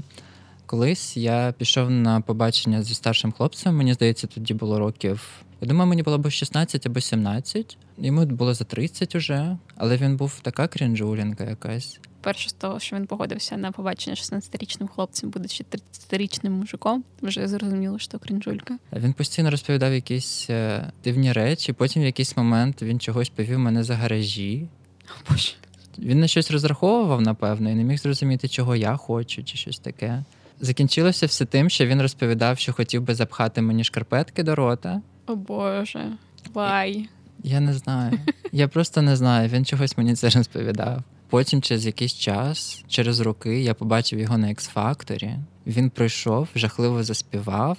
Колись 0.67 1.17
я 1.17 1.55
пішов 1.59 1.91
на 1.91 2.21
побачення 2.21 2.83
зі 2.83 2.95
старшим 2.95 3.33
хлопцем. 3.33 3.77
Мені 3.77 3.95
здається, 3.95 4.27
тоді 4.27 4.55
було 4.55 4.79
років 4.79 5.29
Я 5.61 5.69
думаю, 5.69 5.89
мені 5.89 6.03
було 6.03 6.19
б 6.19 6.31
16 6.31 6.87
або 6.87 7.01
17. 7.01 7.79
Йому 7.99 8.27
було 8.27 8.55
за 8.55 8.65
30 8.65 9.15
уже, 9.15 9.57
але 9.77 9.97
він 9.97 10.17
був 10.17 10.41
така 10.43 10.69
крінжулінка 10.69 11.45
якась. 11.45 12.01
Перше 12.21 12.49
з 12.49 12.53
того, 12.53 12.81
що 12.81 12.97
він 12.97 13.07
погодився 13.07 13.57
на 13.57 13.73
побачення 13.73 14.17
16-річним 14.17 14.89
хлопцем, 14.89 15.31
будучи 15.31 15.65
30-річним 15.65 16.51
мужиком, 16.51 17.05
вже 17.23 17.49
зрозуміло, 17.49 17.99
що 17.99 18.19
крінжулька. 18.19 18.79
Він 18.93 19.13
постійно 19.13 19.51
розповідав 19.51 19.93
якісь 19.93 20.47
е, 20.51 20.93
дивні 21.05 21.33
речі. 21.33 21.73
Потім 21.73 22.03
в 22.03 22.05
якийсь 22.05 22.37
момент 22.37 22.83
він 22.83 23.01
чогось 23.01 23.29
повів 23.29 23.59
мене 23.59 23.85
за 23.85 23.95
гаражі. 23.95 24.69
О, 25.09 25.31
Боже. 25.31 25.53
Він 25.99 26.21
на 26.21 26.27
щось 26.27 26.51
розраховував, 26.51 27.21
напевно, 27.21 27.71
і 27.71 27.75
не 27.75 27.85
міг 27.85 27.99
зрозуміти, 27.99 28.49
чого 28.49 28.77
я 28.77 28.97
хочу, 28.97 29.45
чи 29.45 29.57
щось 29.57 29.79
таке. 29.79 30.25
Закінчилося 30.61 31.27
все 31.27 31.45
тим, 31.45 31.71
що 31.71 31.87
він 31.87 32.03
розповідав, 32.03 32.59
що 32.59 32.73
хотів 32.73 33.03
би 33.03 33.15
запхати 33.15 33.63
мені 33.63 33.85
шкарпетки 33.85 34.43
до 34.43 34.55
рота. 34.55 35.03
О 35.27 35.37
Боже. 35.37 36.13
Вай. 36.55 37.09
Я 37.43 37.61
не 37.61 37.75
знаю. 37.75 38.19
Я 38.53 38.69
просто 38.69 39.03
не 39.03 39.17
знаю. 39.17 39.49
Він 39.49 39.65
чогось 39.65 39.99
мені 39.99 40.15
це 40.15 40.31
розповідав. 40.31 41.03
Потім, 41.31 41.63
через 41.63 41.87
якийсь 41.87 42.15
час, 42.15 42.85
через 42.89 43.21
роки, 43.21 43.63
я 43.63 43.75
побачив 43.75 44.19
його 44.19 44.39
на 44.39 44.47
X-Factor. 44.47 45.37
Він 45.67 45.91
прийшов, 45.91 46.49
жахливо 46.55 47.03
заспівав, 47.05 47.79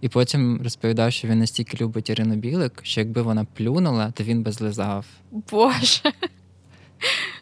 і 0.00 0.08
потім 0.08 0.60
розповідав, 0.62 1.12
що 1.12 1.28
він 1.28 1.38
настільки 1.38 1.84
любить 1.84 2.10
Ірину 2.10 2.36
Білик, 2.36 2.80
що 2.82 3.00
якби 3.00 3.22
вона 3.22 3.44
плюнула, 3.44 4.10
то 4.10 4.24
він 4.24 4.42
би 4.42 4.52
злизав. 4.52 5.06
Боже. 5.50 6.12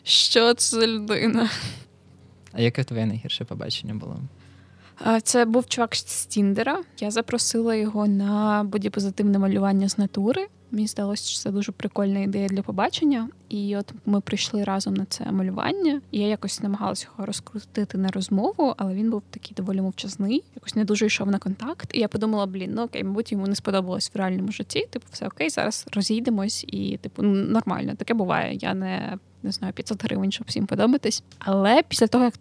Що 0.03 0.55
це 0.55 0.81
за 0.81 0.87
людина? 0.87 1.51
А 2.55 2.61
яке 2.61 2.85
твоє 2.85 3.07
найгірше 3.07 3.45
побачення 3.45 3.95
було? 3.95 4.21
Це 5.23 5.45
був 5.45 5.67
чувак 5.67 5.95
з 5.95 6.27
Тіндера. 6.27 6.83
Я 7.01 7.11
запросила 7.11 7.75
його 7.75 8.07
на 8.07 8.65
бодіпозитивне 8.65 9.39
малювання 9.39 9.89
з 9.89 9.99
натури. 9.99 10.47
Мені 10.71 10.87
здалося, 10.87 11.31
що 11.31 11.43
це 11.43 11.51
дуже 11.51 11.73
прикольна 11.73 12.21
ідея 12.21 12.49
для 12.49 12.63
побачення. 12.63 13.29
І 13.49 13.77
от 13.77 13.93
ми 14.07 14.21
прийшли 14.21 14.65
разом 14.65 14.95
на 14.95 15.05
це 15.05 15.33
малювання. 15.33 16.01
І 16.11 16.19
я 16.19 16.27
якось 16.27 16.63
намагалася 16.63 17.07
його 17.13 17.27
розкрутити 17.27 17.99
на 17.99 18.09
розмову, 18.09 18.75
але 18.77 18.95
він 18.95 19.11
був 19.11 19.23
такий 19.31 19.53
доволі 19.57 19.81
мовчазний, 19.81 20.45
якось 20.55 20.75
не 20.75 20.85
дуже 20.85 21.07
йшов 21.07 21.31
на 21.31 21.39
контакт. 21.39 21.91
І 21.95 22.01
я 22.01 22.09
подумала, 22.09 22.47
блін, 22.47 22.73
ну 22.75 22.83
окей, 22.83 23.05
мабуть, 23.05 23.33
йому 23.33 23.47
не 23.47 23.55
сподобалось 23.55 24.11
в 24.15 24.19
реальному 24.19 24.53
житті. 24.53 24.87
Типу, 24.91 25.07
все 25.11 25.27
окей, 25.27 25.51
зараз 25.51 25.87
розійдемось, 25.93 26.65
і 26.69 26.97
типу 26.97 27.23
ну, 27.23 27.35
нормально. 27.35 27.95
Таке 27.95 28.15
буває. 28.15 28.55
Я 28.55 28.75
не 28.75 29.19
не 29.45 29.53
знаю 29.53 29.73
500 29.73 30.05
гривень, 30.05 30.33
щоб 30.33 30.47
всім 30.47 30.67
подобатись. 30.67 31.23
Але 31.39 31.83
після 31.89 32.07
того, 32.07 32.25
як 32.25 32.35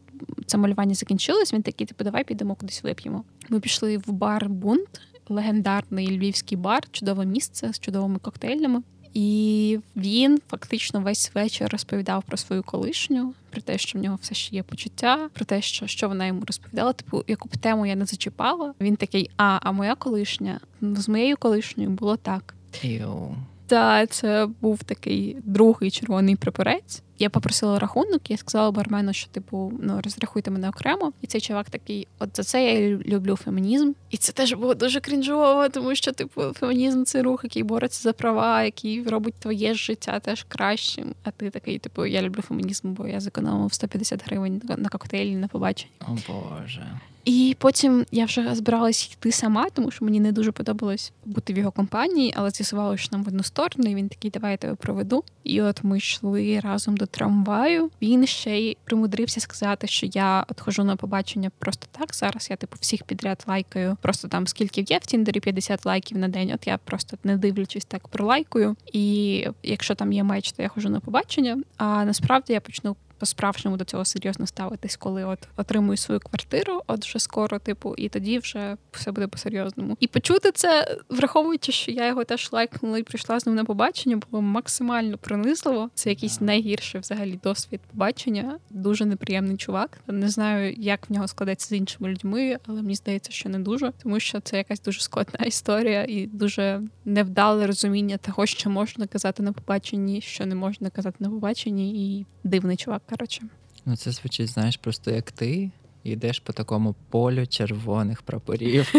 це 0.45 0.57
малювання 0.57 0.93
закінчилось, 0.93 1.53
він 1.53 1.61
такий, 1.61 1.87
типу, 1.87 2.03
давай 2.03 2.23
підемо 2.23 2.55
кудись 2.55 2.83
вип'ємо. 2.83 3.23
Ми 3.49 3.59
пішли 3.59 3.97
в 3.97 4.11
бар 4.11 4.49
Бунт, 4.49 5.01
легендарний 5.29 6.17
львівський 6.17 6.57
бар, 6.57 6.83
чудове 6.91 7.25
місце 7.25 7.73
з 7.73 7.79
чудовими 7.79 8.19
коктейлями. 8.19 8.81
І 9.13 9.79
він 9.95 10.41
фактично 10.49 11.01
весь 11.01 11.31
вечір 11.35 11.67
розповідав 11.71 12.23
про 12.23 12.37
свою 12.37 12.63
колишню, 12.63 13.33
про 13.49 13.61
те, 13.61 13.77
що 13.77 13.99
в 13.99 14.01
нього 14.01 14.19
все 14.21 14.35
ще 14.35 14.55
є 14.55 14.63
почуття, 14.63 15.29
про 15.33 15.45
те, 15.45 15.61
що 15.61 15.87
що 15.87 16.07
вона 16.07 16.25
йому 16.25 16.43
розповідала. 16.47 16.93
Типу, 16.93 17.23
яку 17.27 17.49
б 17.49 17.57
тему 17.57 17.85
я 17.85 17.95
не 17.95 18.05
зачіпала. 18.05 18.73
Він 18.81 18.95
такий: 18.95 19.29
а, 19.37 19.59
а 19.61 19.71
моя 19.71 19.95
колишня 19.95 20.59
з 20.81 21.09
моєю 21.09 21.37
колишньою 21.37 21.89
було 21.89 22.17
так. 22.17 22.53
Йоу. 22.81 23.35
Та 23.67 24.05
це 24.05 24.47
був 24.61 24.83
такий 24.83 25.37
другий 25.43 25.91
червоний 25.91 26.35
прапорець. 26.35 27.03
Я 27.19 27.29
попросила 27.29 27.79
рахунок, 27.79 28.31
я 28.31 28.37
сказала 28.37 28.71
бармену, 28.71 29.13
що 29.13 29.29
типу 29.29 29.73
ну 29.79 30.01
розрахуйте 30.03 30.51
мене 30.51 30.69
окремо. 30.69 31.13
І 31.21 31.27
цей 31.27 31.41
чувак 31.41 31.69
такий: 31.69 32.07
от 32.19 32.37
за 32.37 32.43
це 32.43 32.73
я 32.73 32.89
люблю 32.89 33.35
фемінізм. 33.35 33.91
І 34.09 34.17
це 34.17 34.31
теж 34.31 34.53
було 34.53 34.73
дуже 34.73 34.99
крінжово, 34.99 35.69
тому 35.69 35.95
що, 35.95 36.11
типу, 36.11 36.41
фемінізм 36.41 37.03
це 37.03 37.21
рух, 37.21 37.43
який 37.43 37.63
бореться 37.63 38.01
за 38.01 38.13
права, 38.13 38.63
який 38.63 39.03
робить 39.03 39.33
твоє 39.39 39.73
життя 39.73 40.19
теж 40.19 40.45
кращим. 40.47 41.15
А 41.23 41.31
ти 41.31 41.49
такий, 41.49 41.79
типу, 41.79 42.05
я 42.05 42.21
люблю 42.21 42.41
фемінізм, 42.41 42.93
бо 42.93 43.07
я 43.07 43.19
зекономив 43.19 43.73
150 43.73 44.25
гривень 44.25 44.61
на 44.77 44.89
коктейлі 44.89 45.35
на 45.35 45.47
побачення. 45.47 45.91
О 46.01 46.17
Боже. 46.27 46.85
І 47.25 47.55
потім 47.59 48.05
я 48.11 48.25
вже 48.25 48.55
збиралась 48.55 49.11
йти 49.11 49.31
сама, 49.31 49.69
тому 49.69 49.91
що 49.91 50.05
мені 50.05 50.19
не 50.19 50.31
дуже 50.31 50.51
подобалось 50.51 51.11
бути 51.25 51.53
в 51.53 51.57
його 51.57 51.71
компанії, 51.71 52.33
але 52.37 52.49
з'ясувалося, 52.49 53.03
що 53.03 53.09
нам 53.11 53.23
в 53.23 53.27
одну 53.27 53.43
сторону. 53.43 53.89
і 53.89 53.95
Він 53.95 54.09
такий, 54.09 54.31
давай 54.31 54.51
я 54.51 54.57
тебе 54.57 54.75
проведу. 54.75 55.23
І 55.43 55.61
от 55.61 55.83
ми 55.83 55.97
йшли 55.97 56.59
разом 56.59 56.97
до 56.97 57.05
трамваю. 57.05 57.91
Він 58.01 58.27
ще 58.27 58.59
й 58.59 58.77
примудрився 58.83 59.39
сказати, 59.39 59.87
що 59.87 60.05
я 60.05 60.45
от 60.49 60.61
хожу 60.61 60.83
на 60.83 60.95
побачення 60.95 61.51
просто 61.59 61.87
так. 61.91 62.15
Зараз 62.15 62.47
я 62.49 62.55
типу 62.55 62.77
всіх 62.79 63.03
підряд 63.03 63.43
лайкаю. 63.47 63.97
Просто 64.01 64.27
там 64.27 64.47
скільки 64.47 64.81
є 64.81 64.97
в 64.97 65.05
Тіндері 65.05 65.39
50 65.39 65.85
лайків 65.85 66.17
на 66.17 66.27
день. 66.27 66.51
От 66.55 66.67
я 66.67 66.77
просто 66.77 67.17
не 67.23 67.37
дивлячись 67.37 67.85
так 67.85 68.07
пролайкую. 68.07 68.75
І 68.93 69.47
якщо 69.63 69.95
там 69.95 70.13
є 70.13 70.23
меч, 70.23 70.51
то 70.51 70.63
я 70.63 70.67
хожу 70.67 70.89
на 70.89 70.99
побачення. 70.99 71.57
А 71.77 72.05
насправді 72.05 72.53
я 72.53 72.59
почну 72.59 72.95
по-справжньому 73.23 73.77
до 73.77 73.85
цього 73.85 74.05
серйозно 74.05 74.47
ставитись, 74.47 74.95
коли 74.95 75.23
от 75.23 75.39
отримую 75.57 75.97
свою 75.97 76.19
квартиру, 76.19 76.81
от 76.87 77.05
вже 77.05 77.19
скоро, 77.19 77.59
типу, 77.59 77.95
і 77.97 78.09
тоді 78.09 78.39
вже 78.39 78.77
все 78.91 79.11
буде 79.11 79.27
по-серйозному. 79.27 79.97
І 79.99 80.07
почути 80.07 80.51
це, 80.51 80.97
враховуючи, 81.09 81.71
що 81.71 81.91
я 81.91 82.07
його 82.07 82.23
теж 82.23 82.49
лайкнула 82.51 82.97
і 82.97 83.03
прийшла 83.03 83.39
з 83.39 83.45
ним 83.45 83.55
на 83.55 83.65
побачення, 83.65 84.19
було 84.31 84.41
максимально 84.41 85.17
пронизливо. 85.17 85.89
Це 85.93 86.09
якийсь 86.09 86.41
найгірший 86.41 87.01
взагалі 87.01 87.39
досвід 87.43 87.81
побачення. 87.91 88.59
Дуже 88.69 89.05
неприємний 89.05 89.57
чувак. 89.57 89.99
Не 90.07 90.29
знаю, 90.29 90.73
як 90.73 91.09
в 91.09 91.13
нього 91.13 91.27
складеться 91.27 91.67
з 91.67 91.71
іншими 91.71 92.09
людьми, 92.09 92.57
але 92.67 92.81
мені 92.81 92.95
здається, 92.95 93.31
що 93.31 93.49
не 93.49 93.59
дуже, 93.59 93.91
тому 94.03 94.19
що 94.19 94.39
це 94.39 94.57
якась 94.57 94.81
дуже 94.81 95.01
складна 95.01 95.39
історія 95.45 96.05
і 96.09 96.25
дуже 96.25 96.81
невдале 97.05 97.67
розуміння 97.67 98.17
того, 98.17 98.45
що 98.45 98.69
можна 98.69 99.07
казати 99.07 99.43
на 99.43 99.53
побаченні, 99.53 100.21
що 100.21 100.45
не 100.45 100.55
можна 100.55 100.89
казати 100.89 101.17
на 101.19 101.29
побаченні, 101.29 102.17
і 102.17 102.25
дивний 102.43 102.77
чувак. 102.77 103.01
Коротше. 103.17 103.41
Ну, 103.85 103.95
це 103.95 104.11
звучить, 104.11 104.47
знаєш, 104.47 104.77
просто 104.77 105.11
як 105.11 105.31
ти 105.31 105.71
йдеш 106.03 106.39
по 106.39 106.53
такому 106.53 106.95
полю 107.09 107.47
червоних 107.47 108.21
прапорів. 108.21 108.93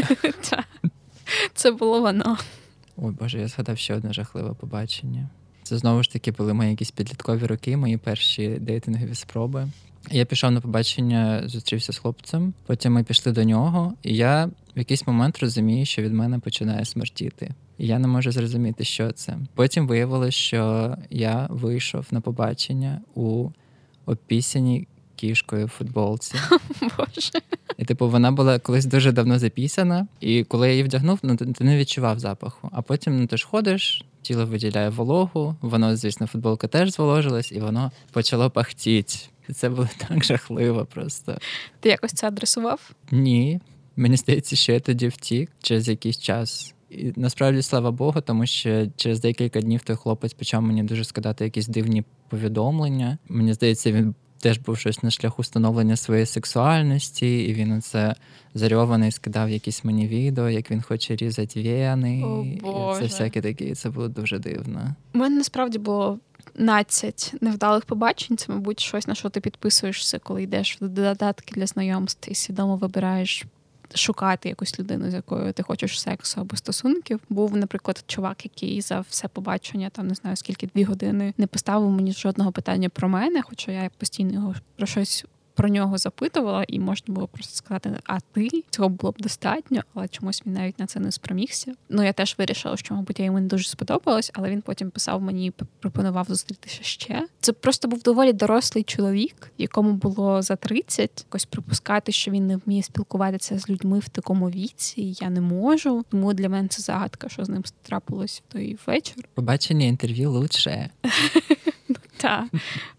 Це 1.54 1.70
було 1.70 2.00
воно. 2.00 2.38
Ой, 2.96 3.14
Боже, 3.20 3.40
я 3.40 3.48
згадав 3.48 3.78
ще 3.78 3.94
одне 3.94 4.12
жахливе 4.12 4.54
побачення. 4.54 5.28
Це 5.62 5.78
знову 5.78 6.02
ж 6.02 6.12
таки 6.12 6.32
були 6.32 6.54
мої 6.54 6.70
якісь 6.70 6.90
підліткові 6.90 7.46
роки, 7.46 7.76
мої 7.76 7.96
перші 7.96 8.48
дейтингові 8.48 9.14
спроби. 9.14 9.68
Я 10.10 10.24
пішов 10.24 10.50
на 10.50 10.60
побачення, 10.60 11.42
зустрівся 11.48 11.92
з 11.92 11.98
хлопцем. 11.98 12.54
Потім 12.66 12.92
ми 12.92 13.04
пішли 13.04 13.32
до 13.32 13.44
нього, 13.44 13.94
і 14.02 14.16
я 14.16 14.46
в 14.46 14.78
якийсь 14.78 15.06
момент 15.06 15.38
розумію, 15.38 15.86
що 15.86 16.02
від 16.02 16.12
мене 16.12 16.38
починає 16.38 16.84
смертіти. 16.84 17.54
І 17.78 17.86
я 17.86 17.98
не 17.98 18.08
можу 18.08 18.32
зрозуміти, 18.32 18.84
що 18.84 19.12
це. 19.12 19.38
Потім 19.54 19.86
виявилося, 19.86 20.38
що 20.38 20.96
я 21.10 21.46
вийшов 21.50 22.06
на 22.10 22.20
побачення 22.20 23.00
у 23.14 23.50
опісяній 24.06 24.86
кішкою 25.16 25.66
в 25.66 25.68
футболці. 25.68 26.34
Боже. 26.80 27.30
І 27.76 27.84
типу, 27.84 28.08
вона 28.08 28.32
була 28.32 28.58
колись 28.58 28.84
дуже 28.84 29.12
давно 29.12 29.38
запісана, 29.38 30.06
і 30.20 30.44
коли 30.44 30.66
я 30.66 30.72
її 30.72 30.84
вдягнув, 30.84 31.18
ну 31.22 31.36
ти 31.36 31.64
не 31.64 31.76
відчував 31.76 32.18
запаху. 32.18 32.70
А 32.72 32.82
потім 32.82 33.20
ну, 33.20 33.26
ти 33.26 33.36
ж 33.36 33.46
ходиш, 33.46 34.04
тіло 34.22 34.46
виділяє 34.46 34.88
вологу, 34.88 35.56
воно, 35.60 35.96
звісно, 35.96 36.26
футболка 36.26 36.68
теж 36.68 36.92
зволожилась, 36.92 37.52
і 37.52 37.60
воно 37.60 37.92
почало 38.12 38.50
пахтіти. 38.50 39.14
І 39.48 39.52
це 39.52 39.68
було 39.68 39.88
так 40.08 40.24
жахливо 40.24 40.84
просто. 40.84 41.38
Ти 41.80 41.88
якось 41.88 42.12
це 42.12 42.26
адресував? 42.26 42.90
Ні. 43.10 43.60
Мені 43.96 44.16
здається, 44.16 44.56
що 44.56 44.72
я 44.72 44.80
тоді 44.80 45.08
втік 45.08 45.50
через 45.62 45.88
якийсь 45.88 46.18
час. 46.18 46.73
І 46.94 47.12
насправді, 47.16 47.62
слава 47.62 47.90
Богу, 47.90 48.20
тому 48.20 48.46
що 48.46 48.86
через 48.96 49.20
декілька 49.20 49.60
днів 49.60 49.82
той 49.82 49.96
хлопець 49.96 50.32
почав 50.32 50.62
мені 50.62 50.82
дуже 50.82 51.04
скидати 51.04 51.44
якісь 51.44 51.66
дивні 51.66 52.04
повідомлення. 52.28 53.18
Мені 53.28 53.52
здається, 53.52 53.92
він 53.92 54.14
теж 54.40 54.58
був 54.58 54.78
щось 54.78 55.02
на 55.02 55.10
шляху 55.10 55.42
встановлення 55.42 55.96
своєї 55.96 56.26
сексуальності, 56.26 57.44
і 57.44 57.54
він 57.54 57.72
оце 57.72 58.14
зарьований 58.54 59.12
скидав 59.12 59.50
якісь 59.50 59.84
мені 59.84 60.08
відео, 60.08 60.50
як 60.50 60.70
він 60.70 60.82
хоче 60.82 61.16
різати 61.16 61.62
вени. 61.62 62.22
О. 62.62 62.94
І 62.96 62.98
Це 62.98 63.04
всяке 63.04 63.40
таке. 63.40 63.74
Це 63.74 63.90
було 63.90 64.08
дуже 64.08 64.38
дивно. 64.38 64.94
У 65.14 65.18
мене 65.18 65.36
насправді 65.36 65.78
було. 65.78 66.18
15 66.54 67.34
невдалих 67.40 67.84
побачень, 67.84 68.36
це, 68.36 68.52
мабуть, 68.52 68.80
щось 68.80 69.06
на 69.06 69.14
що 69.14 69.28
ти 69.28 69.40
підписуєшся, 69.40 70.18
коли 70.18 70.42
йдеш 70.42 70.78
в 70.80 70.88
додатки 70.88 71.54
для 71.54 71.66
знайомств 71.66 72.30
і 72.30 72.34
свідомо 72.34 72.76
вибираєш 72.76 73.44
шукати 73.94 74.48
якусь 74.48 74.78
людину, 74.78 75.10
з 75.10 75.14
якою 75.14 75.52
ти 75.52 75.62
хочеш 75.62 76.00
сексу 76.00 76.40
або 76.40 76.56
стосунків. 76.56 77.20
Був, 77.28 77.56
наприклад, 77.56 78.04
чувак, 78.06 78.44
який 78.44 78.80
за 78.80 79.00
все 79.00 79.28
побачення, 79.28 79.90
там 79.90 80.08
не 80.08 80.14
знаю 80.14 80.36
скільки 80.36 80.66
дві 80.66 80.84
години 80.84 81.34
не 81.38 81.46
поставив 81.46 81.90
мені 81.90 82.12
жодного 82.12 82.52
питання 82.52 82.88
про 82.88 83.08
мене, 83.08 83.42
хоча 83.42 83.72
я 83.72 83.90
постійно 83.98 84.32
його 84.32 84.54
про 84.76 84.86
щось 84.86 85.24
про 85.54 85.68
нього 85.68 85.98
запитувала, 85.98 86.64
і 86.68 86.80
можна 86.80 87.14
було 87.14 87.28
просто 87.28 87.54
сказати, 87.54 87.90
а 88.04 88.20
ти 88.20 88.48
цього 88.70 88.88
було 88.88 89.12
б 89.12 89.14
достатньо, 89.18 89.82
але 89.94 90.08
чомусь 90.08 90.42
він 90.46 90.52
навіть 90.52 90.78
на 90.78 90.86
це 90.86 91.00
не 91.00 91.12
спромігся. 91.12 91.74
Ну 91.88 92.02
я 92.02 92.12
теж 92.12 92.34
вирішила, 92.38 92.76
що 92.76 92.94
мабуть 92.94 93.18
я 93.18 93.24
йому 93.24 93.40
не 93.40 93.46
дуже 93.46 93.68
сподобалась, 93.68 94.30
але 94.34 94.50
він 94.50 94.62
потім 94.62 94.90
писав 94.90 95.22
мені, 95.22 95.52
пропонував 95.80 96.26
зустрітися 96.28 96.82
ще. 96.82 97.26
Це 97.40 97.52
просто 97.52 97.88
був 97.88 98.02
доволі 98.02 98.32
дорослий 98.32 98.84
чоловік, 98.84 99.52
якому 99.58 99.92
було 99.92 100.42
за 100.42 100.56
30. 100.56 101.24
Якось 101.28 101.44
припускати, 101.44 102.12
що 102.12 102.30
він 102.30 102.46
не 102.46 102.56
вміє 102.56 102.82
спілкуватися 102.82 103.58
з 103.58 103.68
людьми 103.68 103.98
в 103.98 104.08
такому 104.08 104.50
віці. 104.50 105.16
Я 105.20 105.30
не 105.30 105.40
можу. 105.40 106.04
Тому 106.08 106.34
для 106.34 106.48
мене 106.48 106.68
це 106.68 106.82
загадка, 106.82 107.28
що 107.28 107.44
з 107.44 107.48
ним 107.48 107.62
трапилось 107.82 108.42
в 108.48 108.52
той 108.52 108.78
вечір. 108.86 109.24
Побачення 109.34 109.86
інтерв'ю 109.86 110.30
лучше. 110.30 110.90
Так, 112.16 112.44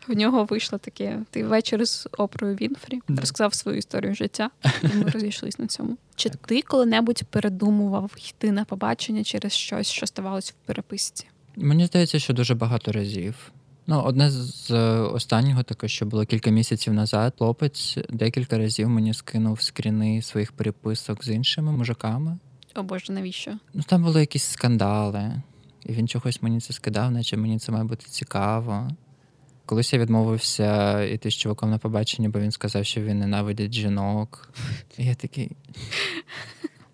в 0.08 0.14
нього 0.16 0.44
вийшло 0.44 0.78
таке 0.80 1.20
ти 1.30 1.44
вечір 1.44 1.86
з 1.86 2.08
Опрою 2.18 2.56
Вінфрі, 2.56 3.02
розказав 3.08 3.54
свою 3.54 3.78
історію 3.78 4.16
життя, 4.16 4.50
і 4.84 4.88
ми 4.88 5.04
розійшлися 5.14 5.62
на 5.62 5.68
цьому. 5.68 5.98
Чи 6.16 6.30
ти 6.30 6.62
коли-небудь 6.62 7.24
передумував 7.24 8.12
йти 8.30 8.52
на 8.52 8.66
побачення 8.66 9.24
через 9.24 9.54
щось, 9.54 9.88
що 9.88 10.08
ставалось 10.08 10.52
в 10.52 10.68
переписці? 10.68 11.28
Мені 11.56 11.86
здається, 11.86 12.20
що 12.20 12.34
дуже 12.34 12.56
багато 12.56 12.92
разів. 12.92 13.52
Ну, 13.88 14.02
одне 14.02 14.32
з 14.32 14.72
останнього 15.02 15.64
таке, 15.64 15.88
що 15.88 16.06
було 16.06 16.26
кілька 16.26 16.50
місяців 16.50 16.94
назад. 16.94 17.34
Хлопець 17.38 17.98
декілька 18.10 18.58
разів 18.58 18.90
мені 18.90 19.14
скинув 19.14 19.62
скріни 19.62 20.22
своїх 20.22 20.52
переписок 20.52 21.24
з 21.24 21.30
іншими 21.30 21.72
мужиками. 21.72 22.38
О 22.76 22.84
Боже, 22.84 23.14
навіщо? 23.14 23.52
Ну 23.74 23.84
там 23.88 24.04
були 24.04 24.20
якісь 24.20 24.44
скандали, 24.44 25.42
і 25.86 25.92
він 25.94 26.08
чогось 26.08 26.42
мені 26.42 26.60
це 26.60 26.74
скидав, 26.74 27.12
наче 27.12 27.38
мені 27.38 27.60
це 27.60 27.72
має 27.72 27.84
бути 27.84 28.06
цікаво. 28.10 28.90
Колись 29.66 29.94
я 29.94 30.00
відмовився 30.00 31.02
йти 31.04 31.32
з 31.32 31.34
чуваком 31.34 31.72
на 31.72 31.78
побачення, 31.78 32.30
бо 32.30 32.40
він 32.40 32.52
сказав, 32.52 32.86
що 32.86 33.02
він 33.02 33.20
ненавидить 33.20 33.74
жінок. 33.74 34.50
І 34.98 35.06
я 35.06 35.16
такий. 35.16 35.52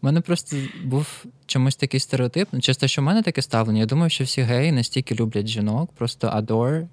У 0.02 0.06
мене 0.06 0.22
просто 0.22 0.58
був 0.84 1.26
чомусь 1.46 1.76
такий 1.76 2.00
стереотип. 2.00 2.48
Ну, 2.52 2.62
Часто, 2.62 2.88
що 2.88 3.02
в 3.02 3.06
мене 3.06 3.22
таке 3.22 3.42
ставлення. 3.42 3.80
Я 3.80 3.86
думаю, 3.86 4.10
що 4.10 4.24
всі 4.24 4.42
геї 4.42 4.72
настільки 4.72 5.16
люблять 5.16 5.48
жінок, 5.48 5.92
просто 5.96 6.28
adore 6.28 6.88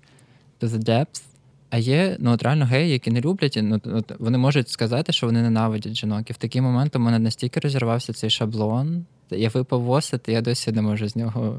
to 0.61 0.68
the 0.68 0.78
depth. 0.78 1.23
А 1.70 1.78
є 1.78 2.16
ну, 2.20 2.32
от 2.32 2.42
реально 2.42 2.64
геї, 2.64 2.92
які 2.92 3.11
не 3.11 3.20
люблять, 3.20 3.58
ну, 3.62 3.80
от, 3.85 4.12
вони 4.18 4.38
можуть 4.38 4.68
сказати, 4.68 5.12
що 5.12 5.26
вони 5.26 5.42
ненавидять 5.42 5.94
жінок. 5.94 6.30
І 6.30 6.32
в 6.32 6.37
такий 6.37 6.61
момент 6.61 6.97
у 6.97 6.99
мене 6.99 7.18
настільки 7.18 7.61
розірвався 7.61 8.12
цей 8.12 8.30
шаблон. 8.30 9.04
Я 9.30 9.49
випав 9.49 9.82
восити, 9.82 10.32
я 10.32 10.40
досі 10.40 10.73
не 10.73 10.82
можу 10.82 11.08
з 11.08 11.16
нього 11.16 11.58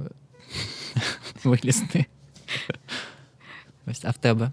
вилізти. 1.44 2.06
Ось, 3.90 4.06
а 4.06 4.10
в 4.10 4.18
тебе? 4.18 4.52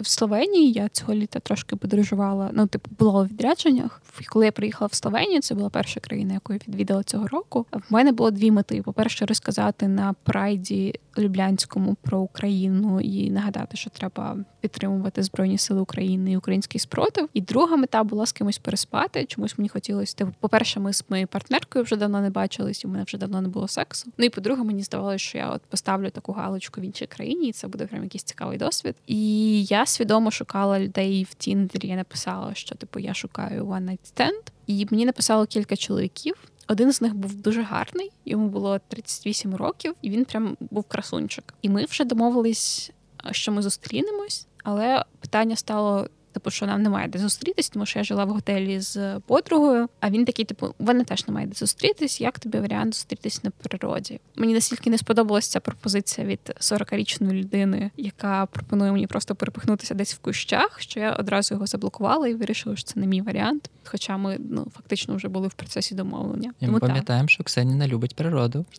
В 0.00 0.06
Словенії 0.06 0.72
я 0.72 0.88
цього 0.88 1.14
літа 1.14 1.40
трошки 1.40 1.76
подорожувала. 1.76 2.50
Ну, 2.52 2.66
типу, 2.66 2.90
було 2.98 3.24
в 3.24 3.28
відрядженнях. 3.28 4.02
Коли 4.28 4.44
я 4.44 4.52
приїхала 4.52 4.86
в 4.92 4.94
Словенію, 4.94 5.40
це 5.40 5.54
була 5.54 5.70
перша 5.70 6.00
країна, 6.00 6.34
яку 6.34 6.52
я 6.52 6.58
відвідала 6.68 7.02
цього 7.02 7.28
року. 7.28 7.66
В 7.72 7.82
мене 7.90 8.12
було 8.12 8.30
дві 8.30 8.50
мети: 8.50 8.82
по-перше, 8.82 9.26
розказати 9.26 9.88
на 9.88 10.14
прайді 10.22 11.00
Люблянському 11.22 11.96
про 12.02 12.18
Україну 12.18 13.00
і 13.00 13.30
нагадати, 13.30 13.76
що 13.76 13.90
треба 13.90 14.36
підтримувати 14.60 15.22
Збройні 15.22 15.58
Сили 15.58 15.80
України 15.80 16.32
і 16.32 16.36
український 16.36 16.80
спротив. 16.80 17.28
І 17.34 17.40
друга 17.40 17.76
мета 17.76 18.04
була 18.04 18.26
з 18.26 18.32
кимось 18.32 18.58
переспати. 18.58 19.24
Чомусь 19.24 19.58
мені 19.58 19.68
хотілося. 19.68 20.16
Типу, 20.16 20.32
по-перше, 20.40 20.80
ми 20.80 20.92
з 20.92 21.04
моєю 21.08 21.26
партнеркою 21.26 21.84
вже 21.84 21.96
давно 21.96 22.20
не 22.20 22.30
бачились, 22.30 22.84
і 22.84 22.86
в 22.86 22.90
мене 22.90 23.04
вже 23.04 23.18
давно 23.18 23.40
не 23.40 23.48
було 23.48 23.68
сексу. 23.68 24.12
Ну 24.18 24.24
і 24.24 24.28
по-друге, 24.28 24.64
мені 24.64 24.82
здавалося, 24.82 25.18
що 25.18 25.38
я 25.38 25.50
от 25.50 25.62
поставлю 25.62 26.10
таку 26.10 26.32
галочку 26.32 26.80
в 26.80 26.84
іншій 26.84 27.06
країні, 27.06 27.48
і 27.48 27.52
це 27.52 27.68
буде 27.68 27.86
прям 27.86 28.02
якийсь 28.02 28.24
цікавий 28.24 28.58
досвід. 28.58 28.94
І 29.06 29.64
я 29.64 29.86
свідомо 29.86 30.30
шукала 30.30 30.80
людей 30.80 31.26
в 31.30 31.34
Тіндері. 31.34 31.88
Я 31.88 31.96
написала, 31.96 32.54
що 32.54 32.74
типу 32.74 32.98
я 32.98 33.14
шукаю 33.14 33.64
one 33.64 33.84
night 33.84 33.98
stand. 34.14 34.52
І 34.66 34.86
мені 34.90 35.06
написало 35.06 35.46
кілька 35.46 35.76
чоловіків. 35.76 36.34
Один 36.66 36.92
з 36.92 37.00
них 37.00 37.14
був 37.14 37.34
дуже 37.34 37.62
гарний, 37.62 38.10
йому 38.24 38.48
було 38.48 38.78
38 38.88 39.54
років, 39.54 39.94
і 40.02 40.10
він 40.10 40.24
прям 40.24 40.56
був 40.60 40.84
красунчик. 40.84 41.54
І 41.62 41.68
ми 41.68 41.84
вже 41.84 42.04
домовились, 42.04 42.90
що 43.30 43.52
ми 43.52 43.62
зустрінемось, 43.62 44.46
але 44.62 45.04
питання 45.20 45.56
стало 45.56 46.08
типу, 46.36 46.50
що 46.50 46.66
нам 46.66 46.82
немає 46.82 47.08
де 47.08 47.18
зустрітись, 47.18 47.68
тому 47.68 47.86
що 47.86 47.98
я 47.98 48.04
жила 48.04 48.24
в 48.24 48.30
готелі 48.30 48.80
з 48.80 49.20
подругою. 49.20 49.88
А 50.00 50.10
він 50.10 50.24
такий, 50.24 50.44
типу, 50.44 50.74
мене 50.78 51.04
теж 51.04 51.28
немає 51.28 51.46
де 51.46 51.54
зустрітись. 51.54 52.20
Як 52.20 52.38
тобі 52.38 52.58
варіант 52.58 52.94
зустрітись 52.94 53.44
на 53.44 53.50
природі? 53.50 54.20
Мені 54.36 54.54
настільки 54.54 54.90
не 54.90 54.98
сподобалася 54.98 55.50
ця 55.50 55.60
пропозиція 55.60 56.26
від 56.26 56.40
40-річної 56.60 57.32
людини, 57.32 57.90
яка 57.96 58.46
пропонує 58.46 58.92
мені 58.92 59.06
просто 59.06 59.34
перепихнутися 59.34 59.94
десь 59.94 60.14
в 60.14 60.18
кущах, 60.18 60.80
що 60.80 61.00
я 61.00 61.12
одразу 61.12 61.54
його 61.54 61.66
заблокувала 61.66 62.28
і 62.28 62.34
вирішила, 62.34 62.76
що 62.76 62.84
це 62.84 63.00
не 63.00 63.06
мій 63.06 63.20
варіант. 63.20 63.70
Хоча 63.84 64.16
ми 64.16 64.36
ну 64.50 64.66
фактично 64.76 65.16
вже 65.16 65.28
були 65.28 65.48
в 65.48 65.54
процесі 65.54 65.94
домовлення. 65.94 66.52
І 66.60 66.66
Ми 66.66 66.78
пам'ятаємо, 66.78 67.28
що 67.28 67.44
Ксеніна 67.44 67.88
любить 67.88 68.14
природу. 68.14 68.64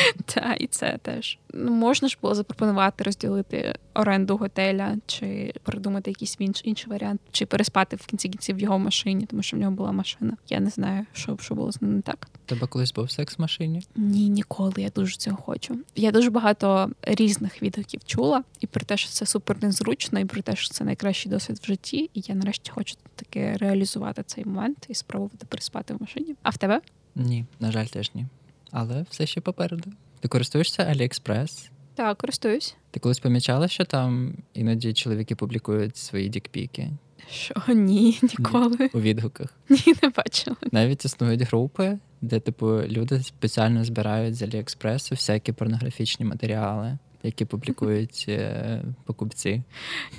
Та, 0.24 0.56
і 0.60 0.66
це 0.66 0.98
теж. 1.02 1.38
Ну, 1.54 1.72
Можна 1.72 2.08
ж 2.08 2.18
було 2.22 2.34
запропонувати 2.34 3.04
розділити 3.04 3.74
оренду 3.94 4.36
готеля, 4.36 4.96
чи 5.06 5.54
придумати 5.62 6.10
якийсь 6.10 6.36
інший 6.64 6.90
варіант, 6.90 7.20
чи 7.32 7.46
переспати 7.46 7.96
в 7.96 8.06
кінці 8.06 8.28
кінців 8.28 8.56
в 8.56 8.58
його 8.58 8.78
машині, 8.78 9.26
тому 9.26 9.42
що 9.42 9.56
в 9.56 9.60
нього 9.60 9.72
була 9.72 9.92
машина. 9.92 10.36
Я 10.48 10.60
не 10.60 10.70
знаю, 10.70 11.06
що 11.12 11.36
що 11.40 11.54
було 11.54 11.72
з 11.72 11.82
ним 11.82 11.96
не 11.96 12.02
так. 12.02 12.28
Тебе 12.46 12.66
колись 12.66 12.92
був 12.92 13.10
секс 13.10 13.38
в 13.38 13.40
машині? 13.40 13.82
Ні, 13.96 14.28
ніколи. 14.28 14.72
Я 14.76 14.88
дуже 14.88 15.16
цього 15.16 15.36
хочу. 15.36 15.78
Я 15.96 16.10
дуже 16.10 16.30
багато 16.30 16.90
різних 17.02 17.62
відгуків 17.62 18.00
чула, 18.04 18.44
і 18.60 18.66
про 18.66 18.84
те, 18.84 18.96
що 18.96 19.10
це 19.10 19.26
супер 19.26 19.56
незручно, 19.62 20.20
і 20.20 20.24
про 20.24 20.42
те, 20.42 20.56
що 20.56 20.74
це 20.74 20.84
найкращий 20.84 21.32
досвід 21.32 21.58
в 21.62 21.66
житті. 21.66 22.10
І 22.14 22.22
я 22.26 22.34
нарешті 22.34 22.70
хочу 22.70 22.94
таки 23.16 23.52
реалізувати 23.52 24.22
цей 24.26 24.44
момент 24.44 24.86
і 24.88 24.94
спробувати 24.94 25.46
переспати 25.48 25.94
в 25.94 26.00
машині. 26.00 26.34
А 26.42 26.50
в 26.50 26.56
тебе? 26.56 26.80
Ні, 27.14 27.44
на 27.60 27.72
жаль, 27.72 27.86
теж 27.86 28.10
ні 28.14 28.26
але 28.72 29.04
все 29.10 29.26
ще 29.26 29.40
попереду. 29.40 29.90
Ти 30.20 30.28
користуєшся 30.28 30.82
AliExpress? 30.82 31.68
Так, 31.94 32.18
користуюсь. 32.18 32.76
Ти 32.90 33.00
колись 33.00 33.18
помічала, 33.18 33.68
що 33.68 33.84
там 33.84 34.34
іноді 34.54 34.92
чоловіки 34.92 35.34
публікують 35.34 35.96
свої 35.96 36.28
дікпіки? 36.28 36.90
Що 37.30 37.54
ні, 37.68 38.18
ніколи. 38.22 38.90
У 38.92 39.00
відгуках? 39.00 39.54
Ні, 39.68 39.94
не 40.02 40.08
бачила. 40.08 40.56
Навіть 40.72 41.04
існують 41.04 41.42
групи, 41.42 41.98
де, 42.20 42.40
типу, 42.40 42.66
люди 42.66 43.22
спеціально 43.22 43.84
збирають 43.84 44.34
з 44.34 44.42
Аліекспресу 44.42 45.14
всякі 45.14 45.52
порнографічні 45.52 46.26
матеріали, 46.26 46.98
які 47.22 47.44
публікують 47.44 48.24
е, 48.28 48.82
покупці. 49.04 49.62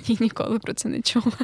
Ні, 0.08 0.16
ніколи 0.20 0.58
про 0.58 0.74
це 0.74 0.88
не 0.88 1.02
чула. 1.02 1.38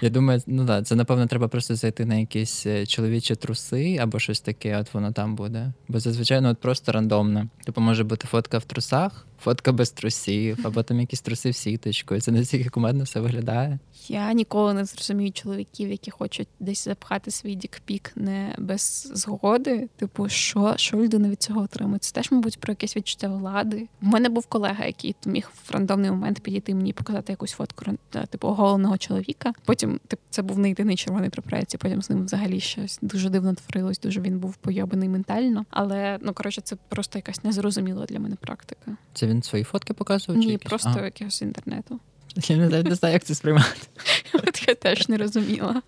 Я 0.00 0.10
думаю, 0.10 0.42
ну 0.46 0.66
так, 0.66 0.86
це 0.86 0.94
напевно 0.94 1.26
треба 1.26 1.48
просто 1.48 1.76
зайти 1.76 2.04
на 2.04 2.14
якісь 2.14 2.66
е, 2.66 2.86
чоловічі 2.86 3.34
труси 3.34 3.98
або 4.00 4.18
щось 4.18 4.40
таке, 4.40 4.78
от 4.78 4.94
воно 4.94 5.12
там 5.12 5.36
буде. 5.36 5.72
Бо 5.88 6.00
зазвичай 6.00 6.40
ну, 6.40 6.50
от 6.50 6.58
просто 6.58 6.92
рандомно. 6.92 7.48
Типу 7.64 7.80
може 7.80 8.04
бути 8.04 8.26
фотка 8.26 8.58
в 8.58 8.64
трусах, 8.64 9.26
фотка 9.40 9.72
без 9.72 9.90
трусів, 9.90 10.58
або 10.62 10.82
там 10.82 11.00
якісь 11.00 11.20
труси 11.20 11.50
в 11.50 11.54
сіточку. 11.54 12.20
Це 12.20 12.32
настільки 12.32 12.68
кумедно 12.68 13.04
все 13.04 13.20
виглядає. 13.20 13.78
Я 14.08 14.32
ніколи 14.32 14.74
не 14.74 14.84
зрозумію 14.84 15.32
чоловіків, 15.32 15.90
які 15.90 16.10
хочуть 16.10 16.48
десь 16.60 16.84
запхати 16.84 17.30
свій 17.30 17.54
дікпік 17.54 18.12
не 18.16 18.54
без 18.58 19.10
згоди. 19.14 19.88
Типу, 19.96 20.28
що 20.28 20.74
що 20.76 20.96
людина 20.96 21.28
від 21.28 21.42
цього 21.42 21.60
отримує? 21.60 21.98
Це 21.98 22.12
теж, 22.12 22.30
мабуть, 22.30 22.60
про 22.60 22.72
якесь 22.72 22.96
відчуття 22.96 23.28
влади. 23.28 23.88
У 24.02 24.06
мене 24.06 24.28
був 24.28 24.46
колега, 24.46 24.84
який 24.84 25.16
міг 25.26 25.50
в 25.68 25.70
рандомний 25.70 26.10
момент 26.10 26.40
підійти 26.40 26.74
мені 26.74 26.90
і 26.90 26.92
показати 26.92 27.32
якусь 27.32 27.52
фотку 27.52 27.84
типу 28.30 28.48
оголеного 28.48 28.98
чоловіка. 28.98 29.52
Потім 29.64 30.00
типу, 30.08 30.22
це 30.30 30.42
був 30.42 30.58
не 30.58 30.68
єдиний 30.68 30.96
червоний 30.96 31.30
прапорець, 31.30 31.74
і 31.74 31.78
Потім 31.86 32.02
з 32.02 32.10
ним 32.10 32.24
взагалі 32.24 32.60
щось 32.60 32.98
дуже 33.02 33.30
дивно 33.30 33.54
творилось. 33.54 34.00
Дуже 34.00 34.20
він 34.20 34.38
був 34.38 34.56
пойобаний 34.56 35.08
ментально. 35.08 35.64
Але 35.70 36.18
ну 36.20 36.32
коротше, 36.34 36.60
це 36.60 36.76
просто 36.88 37.18
якась 37.18 37.44
незрозуміла 37.44 38.06
для 38.06 38.18
мене 38.18 38.36
практика. 38.36 38.96
Це 39.14 39.25
він 39.26 39.42
свої 39.42 39.64
фотки 39.64 39.94
показував? 39.94 40.38
Ні, 40.38 40.52
чи 40.52 40.58
просто 40.58 40.88
ага. 40.88 41.04
якогось 41.04 41.42
інтернету. 41.42 42.00
Я 42.48 42.56
не, 42.56 42.82
не 42.82 42.94
знаю, 42.94 43.12
як 43.12 43.24
це 43.24 43.34
сприймати. 43.34 43.76
От 44.34 44.68
я 44.68 44.74
теж 44.74 45.08
не 45.08 45.16
розуміла. 45.16 45.82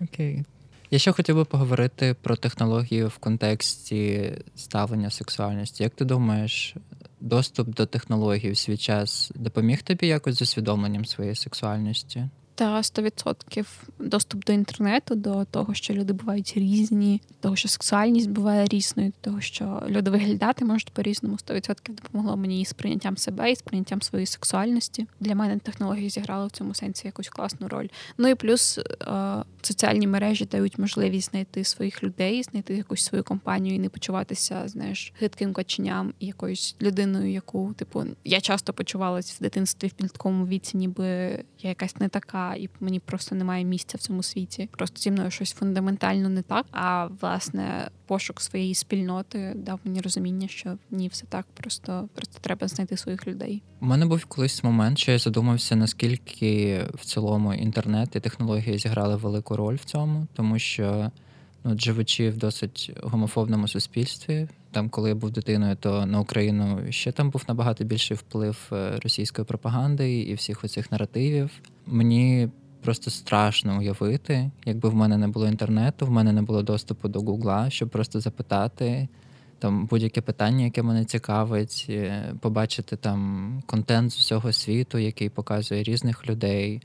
Окей. 0.00 0.44
Я 0.90 0.98
ще 0.98 1.12
хотів 1.12 1.36
би 1.36 1.44
поговорити 1.44 2.16
про 2.22 2.36
технологію 2.36 3.08
в 3.08 3.18
контексті 3.18 4.32
ставлення 4.56 5.10
сексуальності. 5.10 5.82
Як 5.82 5.94
ти 5.94 6.04
думаєш, 6.04 6.74
доступ 7.20 7.68
до 7.68 7.86
технологій 7.86 8.50
в 8.50 8.58
свій 8.58 8.76
час 8.76 9.32
допоміг 9.34 9.82
тобі 9.82 10.06
якось 10.06 10.34
з 10.34 10.42
усвідомленням 10.42 11.04
своєї 11.04 11.36
сексуальності? 11.36 12.28
Та 12.54 12.76
100% 12.76 13.66
доступ 13.98 14.44
до 14.44 14.52
інтернету, 14.52 15.14
до 15.14 15.44
того, 15.44 15.74
що 15.74 15.94
люди 15.94 16.12
бувають 16.12 16.52
різні, 16.56 17.22
того, 17.40 17.56
що 17.56 17.68
сексуальність 17.68 18.30
буває 18.30 18.66
різною, 18.66 19.12
того, 19.20 19.40
що 19.40 19.82
люди 19.88 20.10
виглядати 20.10 20.64
можуть 20.64 20.90
по-різному, 20.90 21.36
100% 21.36 21.94
допомогло 21.94 22.36
мені 22.36 22.60
і 22.60 22.64
з 22.64 22.72
прийняттям 22.72 23.16
себе, 23.16 23.52
і 23.52 23.56
з 23.56 23.62
прийняттям 23.62 24.02
своєї 24.02 24.26
сексуальності. 24.26 25.06
Для 25.20 25.34
мене 25.34 25.58
технології 25.58 26.10
зіграли 26.10 26.46
в 26.46 26.50
цьому 26.50 26.74
сенсі 26.74 27.06
якусь 27.06 27.28
класну 27.28 27.68
роль. 27.68 27.88
Ну 28.18 28.28
і 28.28 28.34
плюс 28.34 28.78
е, 28.78 28.84
соціальні 29.62 30.06
мережі 30.06 30.44
дають 30.44 30.78
можливість 30.78 31.30
знайти 31.30 31.64
своїх 31.64 32.02
людей, 32.02 32.42
знайти 32.42 32.76
якусь 32.76 33.04
свою 33.04 33.24
компанію 33.24 33.74
і 33.74 33.78
не 33.78 33.88
почуватися, 33.88 34.62
знаєш, 34.68 35.12
гидким 35.20 35.52
коченям 35.52 36.14
і 36.18 36.26
якоюсь 36.26 36.76
людиною, 36.82 37.32
яку, 37.32 37.74
типу, 37.76 38.04
я 38.24 38.40
часто 38.40 38.72
почувалася 38.72 39.34
в 39.38 39.42
дитинстві 39.42 39.88
в 39.88 39.92
підлітковому 39.92 40.46
віці, 40.46 40.76
ніби 40.76 41.04
я 41.60 41.68
якась 41.68 41.96
не 41.96 42.08
така, 42.08 42.43
і 42.54 42.70
мені 42.80 43.00
просто 43.00 43.34
немає 43.34 43.64
місця 43.64 43.98
в 43.98 44.00
цьому 44.00 44.22
світі. 44.22 44.68
Просто 44.72 45.00
зі 45.00 45.10
мною 45.10 45.30
щось 45.30 45.52
фундаментально 45.52 46.28
не 46.28 46.42
так. 46.42 46.66
А 46.72 47.06
власне 47.20 47.90
пошук 48.06 48.40
своєї 48.40 48.74
спільноти 48.74 49.52
дав 49.56 49.80
мені 49.84 50.00
розуміння, 50.00 50.48
що 50.48 50.76
ні, 50.90 51.08
все 51.08 51.26
так, 51.26 51.46
просто 51.54 52.08
просто 52.14 52.38
треба 52.40 52.68
знайти 52.68 52.96
своїх 52.96 53.26
людей. 53.26 53.62
У 53.80 53.86
мене 53.86 54.06
був 54.06 54.24
колись 54.24 54.64
момент, 54.64 54.98
що 54.98 55.12
я 55.12 55.18
задумався, 55.18 55.76
наскільки 55.76 56.80
в 56.94 57.04
цілому 57.04 57.54
інтернет 57.54 58.16
і 58.16 58.20
технології 58.20 58.78
зіграли 58.78 59.16
велику 59.16 59.56
роль 59.56 59.74
в 59.74 59.84
цьому, 59.84 60.26
тому 60.34 60.58
що 60.58 61.10
ну, 61.64 61.78
живучи 61.78 62.30
в 62.30 62.36
досить 62.36 62.92
гомофобному 63.02 63.68
суспільстві, 63.68 64.48
там, 64.70 64.88
коли 64.88 65.08
я 65.08 65.14
був 65.14 65.30
дитиною, 65.30 65.76
то 65.76 66.06
на 66.06 66.20
Україну 66.20 66.80
ще 66.90 67.12
там 67.12 67.30
був 67.30 67.44
набагато 67.48 67.84
більший 67.84 68.16
вплив 68.16 68.70
е, 68.72 68.98
російської 69.02 69.44
пропаганди 69.44 70.20
і 70.20 70.34
всіх 70.34 70.64
оцих 70.64 70.92
наративів. 70.92 71.50
Мені 71.86 72.48
просто 72.82 73.10
страшно 73.10 73.78
уявити, 73.78 74.50
якби 74.64 74.88
в 74.88 74.94
мене 74.94 75.16
не 75.18 75.28
було 75.28 75.48
інтернету, 75.48 76.06
в 76.06 76.10
мене 76.10 76.32
не 76.32 76.42
було 76.42 76.62
доступу 76.62 77.08
до 77.08 77.20
Гугла, 77.20 77.70
щоб 77.70 77.88
просто 77.88 78.20
запитати 78.20 79.08
там 79.58 79.86
будь-яке 79.86 80.20
питання, 80.20 80.64
яке 80.64 80.82
мене 80.82 81.04
цікавить, 81.04 81.86
е, 81.88 82.34
побачити 82.40 82.96
там 82.96 83.62
контент 83.66 84.12
з 84.12 84.18
усього 84.18 84.52
світу, 84.52 84.98
який 84.98 85.28
показує 85.28 85.82
різних 85.82 86.28
людей, 86.28 86.82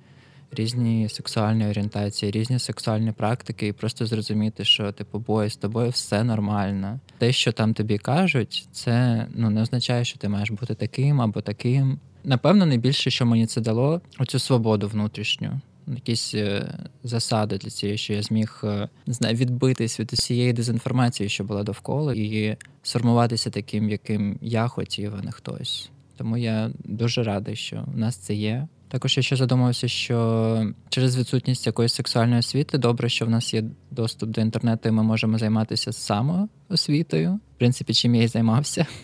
різні 0.52 1.10
сексуальні 1.10 1.68
орієнтації, 1.68 2.32
різні 2.32 2.60
сексуальні 2.60 3.12
практики, 3.12 3.68
і 3.68 3.74
просто 3.74 4.06
зрозуміти, 4.06 4.66
що 4.66 4.92
типу, 4.92 5.20
бой, 5.20 5.50
з 5.50 5.56
тобою 5.56 5.90
все 5.90 6.24
нормально. 6.24 7.00
Те, 7.18 7.32
що 7.32 7.52
там 7.52 7.74
тобі 7.74 7.98
кажуть, 7.98 8.68
це 8.72 9.28
ну 9.36 9.50
не 9.50 9.62
означає, 9.62 10.06
що 10.06 10.20
ти 10.20 10.30
маєш 10.30 10.52
бути 10.52 10.74
таким 10.74 11.22
або 11.22 11.42
таким. 11.42 12.00
Напевно, 12.24 12.66
найбільше, 12.66 13.10
що 13.10 13.26
мені 13.26 13.46
це 13.46 13.62
дало, 13.62 14.02
оцю 14.20 14.40
свободу 14.40 14.88
внутрішню 14.88 15.62
якісь 15.96 16.34
е, 16.36 16.74
засади 17.04 17.58
для 17.58 17.70
цієї, 17.70 17.98
що 17.98 18.14
я 18.14 18.22
зміг 18.22 18.62
е, 18.64 18.90
не 19.08 19.14
знаю, 19.14 19.36
відбитись 19.36 20.00
від 20.00 20.14
усієї 20.14 20.54
дезінформації, 20.54 21.30
що 21.30 21.44
була 21.44 21.64
довкола, 21.64 22.14
і 22.14 22.58
сформуватися 22.84 23.50
таким, 23.50 23.90
яким 23.90 24.40
я 24.42 24.68
хотів, 24.68 25.14
а 25.20 25.22
не 25.22 25.32
хтось. 25.32 25.90
Тому 26.18 26.38
я 26.38 26.72
дуже 26.84 27.24
радий, 27.24 27.56
що 27.56 27.84
в 27.88 27.98
нас 27.98 28.16
це 28.16 28.34
є. 28.34 28.68
Також 28.90 29.18
я 29.18 29.24
ще 29.24 29.36
задумався, 29.36 29.88
що 29.88 30.72
через 30.90 31.18
відсутність 31.18 31.66
якоїсь 31.66 31.94
сексуальної 31.94 32.40
освіти 32.40 32.78
добре, 32.78 33.10
що 33.10 33.26
в 33.26 33.30
нас 33.30 33.54
є 33.54 33.64
доступ 33.92 34.30
до 34.30 34.42
інтернету, 34.42 34.90
і 34.90 34.92
ми 34.92 35.04
можемо 35.04 35.38
займатися 35.38 35.92
самоосвітою. 35.92 37.40
В 37.56 37.60
принципі, 37.60 37.94
чим 37.94 38.16
я 38.16 38.24
і 38.24 38.28
займався. 38.28 38.86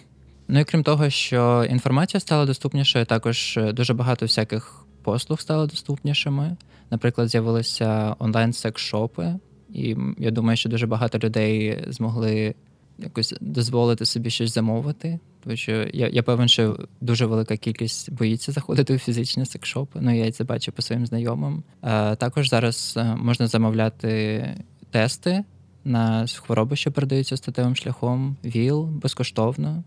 Ну 0.47 0.59
і 0.59 0.63
крім 0.63 0.83
того, 0.83 1.09
що 1.09 1.67
інформація 1.69 2.21
стала 2.21 2.45
доступнішою, 2.45 3.05
також 3.05 3.57
е, 3.57 3.73
дуже 3.73 3.93
багато 3.93 4.25
всяких 4.25 4.85
послуг 5.01 5.41
стало 5.41 5.67
доступнішими. 5.67 6.57
Наприклад, 6.91 7.29
з'явилися 7.29 8.15
онлайн-секс-шопи, 8.19 9.39
і 9.73 9.95
я 10.17 10.31
думаю, 10.31 10.57
що 10.57 10.69
дуже 10.69 10.87
багато 10.87 11.19
людей 11.19 11.83
змогли 11.87 12.55
якось 12.97 13.35
дозволити 13.41 14.05
собі 14.05 14.29
щось 14.29 14.53
замовити. 14.53 15.19
Тому 15.45 15.57
що 15.57 15.71
я 15.93 16.07
я 16.07 16.23
певен, 16.23 16.47
що 16.47 16.79
дуже 17.01 17.25
велика 17.25 17.57
кількість 17.57 18.11
боїться 18.11 18.51
заходити 18.51 18.95
у 18.95 18.97
фізичні 18.97 19.45
секшопи. 19.45 19.99
Ну 20.01 20.15
я 20.15 20.31
це 20.31 20.43
бачу 20.43 20.71
по 20.71 20.81
своїм 20.81 21.05
знайомим. 21.05 21.63
А, 21.81 22.15
Також 22.15 22.49
зараз 22.49 22.93
е, 22.97 23.15
можна 23.15 23.47
замовляти 23.47 24.43
тести 24.91 25.43
на 25.83 26.25
хвороби, 26.27 26.75
що 26.75 26.91
передаються 26.91 27.37
статевим 27.37 27.75
шляхом, 27.75 28.37
ВІЛ 28.45 28.83
безкоштовно. 28.83 29.83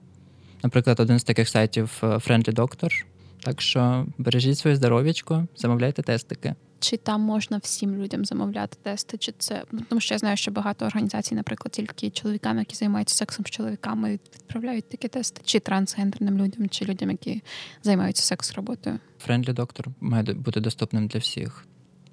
Наприклад, 0.63 1.01
один 1.01 1.19
з 1.19 1.25
таких 1.25 1.49
сайтів 1.49 1.99
е, 2.03 2.07
Friendly 2.07 2.55
Doctor. 2.55 3.05
Так 3.41 3.61
що 3.61 4.07
бережіть 4.19 4.59
своє 4.59 4.77
здоров'ячко, 4.77 5.47
замовляйте 5.57 6.03
тестики. 6.03 6.55
Чи 6.81 6.97
там 6.97 7.21
можна 7.21 7.59
всім 7.59 7.97
людям 7.97 8.25
замовляти 8.25 8.79
тести? 8.83 9.19
Чи 9.19 9.33
це 9.39 9.65
ну, 9.73 9.81
тому, 9.89 10.01
що 10.01 10.15
я 10.15 10.19
знаю, 10.19 10.37
що 10.37 10.51
багато 10.51 10.87
організацій, 10.87 11.35
наприклад, 11.35 11.73
тільки 11.73 12.11
чоловікам, 12.11 12.59
які 12.59 12.77
займаються 12.77 13.15
сексом 13.15 13.47
з 13.47 13.51
чоловіками, 13.51 14.13
відправляють 14.13 14.89
такі 14.89 15.09
тести, 15.09 15.43
чи 15.45 15.61
трансгендерним 15.61 16.39
людям, 16.39 16.69
чи 16.69 16.85
людям, 16.85 17.11
які 17.11 17.43
займаються 17.83 18.23
секс 18.23 18.55
роботою? 18.55 18.99
Френдлі 19.19 19.53
доктор 19.53 19.87
має 20.01 20.23
бути 20.23 20.61
доступним 20.61 21.07
для 21.07 21.19
всіх. 21.19 21.67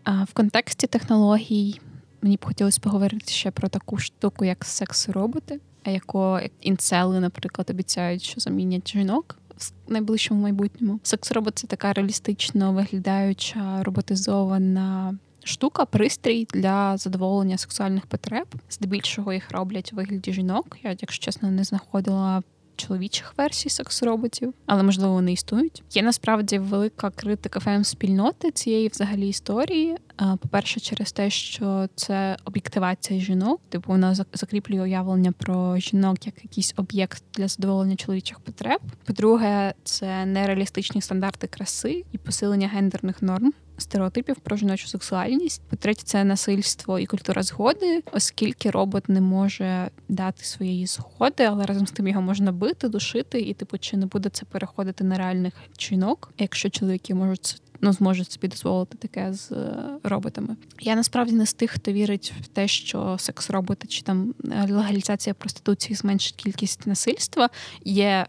А 0.03 0.23
в 0.23 0.33
контексті 0.33 0.87
технологій 0.87 1.79
мені 2.21 2.35
б 2.35 2.45
хотілося 2.45 2.79
поговорити 2.81 3.31
ще 3.31 3.51
про 3.51 3.69
таку 3.69 3.97
штуку, 3.97 4.45
як 4.45 4.65
секс-роботи, 4.65 5.59
а 5.83 5.89
яко 5.89 6.41
інцели, 6.61 7.19
наприклад, 7.19 7.69
обіцяють, 7.69 8.23
що 8.23 8.41
замінять 8.41 8.91
жінок 8.91 9.37
в 9.57 9.91
найближчому 9.91 10.41
майбутньому. 10.41 10.99
Секс-робот 11.03 11.57
це 11.57 11.67
така 11.67 11.93
реалістично 11.93 12.73
виглядаюча 12.73 13.83
роботизована. 13.83 15.15
Штука, 15.43 15.85
пристрій 15.85 16.47
для 16.53 16.97
задоволення 16.97 17.57
сексуальних 17.57 18.05
потреб. 18.05 18.47
Здебільшого 18.69 19.33
їх 19.33 19.51
роблять 19.51 19.93
у 19.93 19.95
вигляді 19.95 20.33
жінок. 20.33 20.77
Я, 20.83 20.89
якщо 20.89 21.25
чесно, 21.25 21.51
не 21.51 21.63
знаходила 21.63 22.43
чоловічих 22.75 23.33
версій 23.37 23.69
секс-роботів, 23.69 24.53
але 24.65 24.83
можливо 24.83 25.13
вони 25.13 25.33
існують. 25.33 25.83
Є 25.91 26.03
насправді 26.03 26.59
велика 26.59 27.09
критика 27.09 27.59
фем-спільноти 27.59 28.51
цієї 28.51 28.87
взагалі 28.87 29.29
історії. 29.29 29.97
По-перше, 30.39 30.79
через 30.79 31.11
те, 31.11 31.29
що 31.29 31.87
це 31.95 32.37
об'єктивація 32.45 33.19
жінок, 33.19 33.61
типу 33.69 33.91
вона 33.91 34.15
закріплює 34.33 34.81
уявлення 34.81 35.31
про 35.31 35.77
жінок 35.77 36.25
як 36.25 36.43
якийсь 36.43 36.73
об'єкт 36.77 37.23
для 37.33 37.47
задоволення 37.47 37.95
чоловічих 37.95 38.39
потреб. 38.39 38.79
По-друге, 39.05 39.73
це 39.83 40.25
нереалістичні 40.25 41.01
стандарти 41.01 41.47
краси 41.47 42.05
і 42.11 42.17
посилення 42.17 42.67
гендерних 42.67 43.21
норм 43.21 43.53
стереотипів 43.77 44.35
про 44.35 44.57
жіночу 44.57 44.87
сексуальність. 44.87 45.61
По-третє, 45.69 46.01
це 46.05 46.23
насильство 46.23 46.99
і 46.99 47.05
культура 47.05 47.43
згоди, 47.43 48.03
оскільки 48.11 48.71
робот 48.71 49.09
не 49.09 49.21
може 49.21 49.89
дати 50.09 50.43
своєї 50.43 50.85
згоди, 50.85 51.43
але 51.43 51.65
разом 51.65 51.87
з 51.87 51.91
тим 51.91 52.07
його 52.07 52.21
можна 52.21 52.51
бити, 52.51 52.89
душити, 52.89 53.39
і 53.39 53.53
типу, 53.53 53.77
чи 53.77 53.97
не 53.97 54.05
буде 54.05 54.29
це 54.29 54.45
переходити 54.45 55.03
на 55.03 55.17
реальних 55.17 55.53
жінок, 55.79 56.33
якщо 56.37 56.69
чоловіки 56.69 57.13
можуть 57.13 57.61
ну, 57.81 57.93
зможуть 57.93 58.31
собі 58.31 58.47
дозволити 58.47 58.97
таке 58.97 59.33
з 59.33 59.51
е, 59.51 59.75
роботами. 60.03 60.55
Я 60.79 60.95
насправді 60.95 61.35
не 61.35 61.45
з 61.45 61.53
тих, 61.53 61.71
хто 61.71 61.91
вірить 61.91 62.33
в 62.41 62.47
те, 62.47 62.67
що 62.67 63.17
секс-роботи 63.19 63.87
чи 63.87 64.01
там 64.01 64.33
легалізація 64.69 65.33
проституції 65.33 65.95
зменшить 65.95 66.35
кількість 66.35 66.87
насильства. 66.87 67.49
Є 67.85 68.25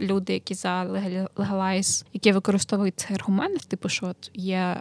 люди, 0.00 0.32
які 0.32 0.54
за 0.54 0.82
легалайз, 1.36 2.04
які 2.12 2.32
використовують 2.32 2.94
цей 2.96 3.16
аргумент, 3.16 3.60
типу, 3.60 3.88
що 3.88 4.06
от 4.06 4.30
є 4.34 4.76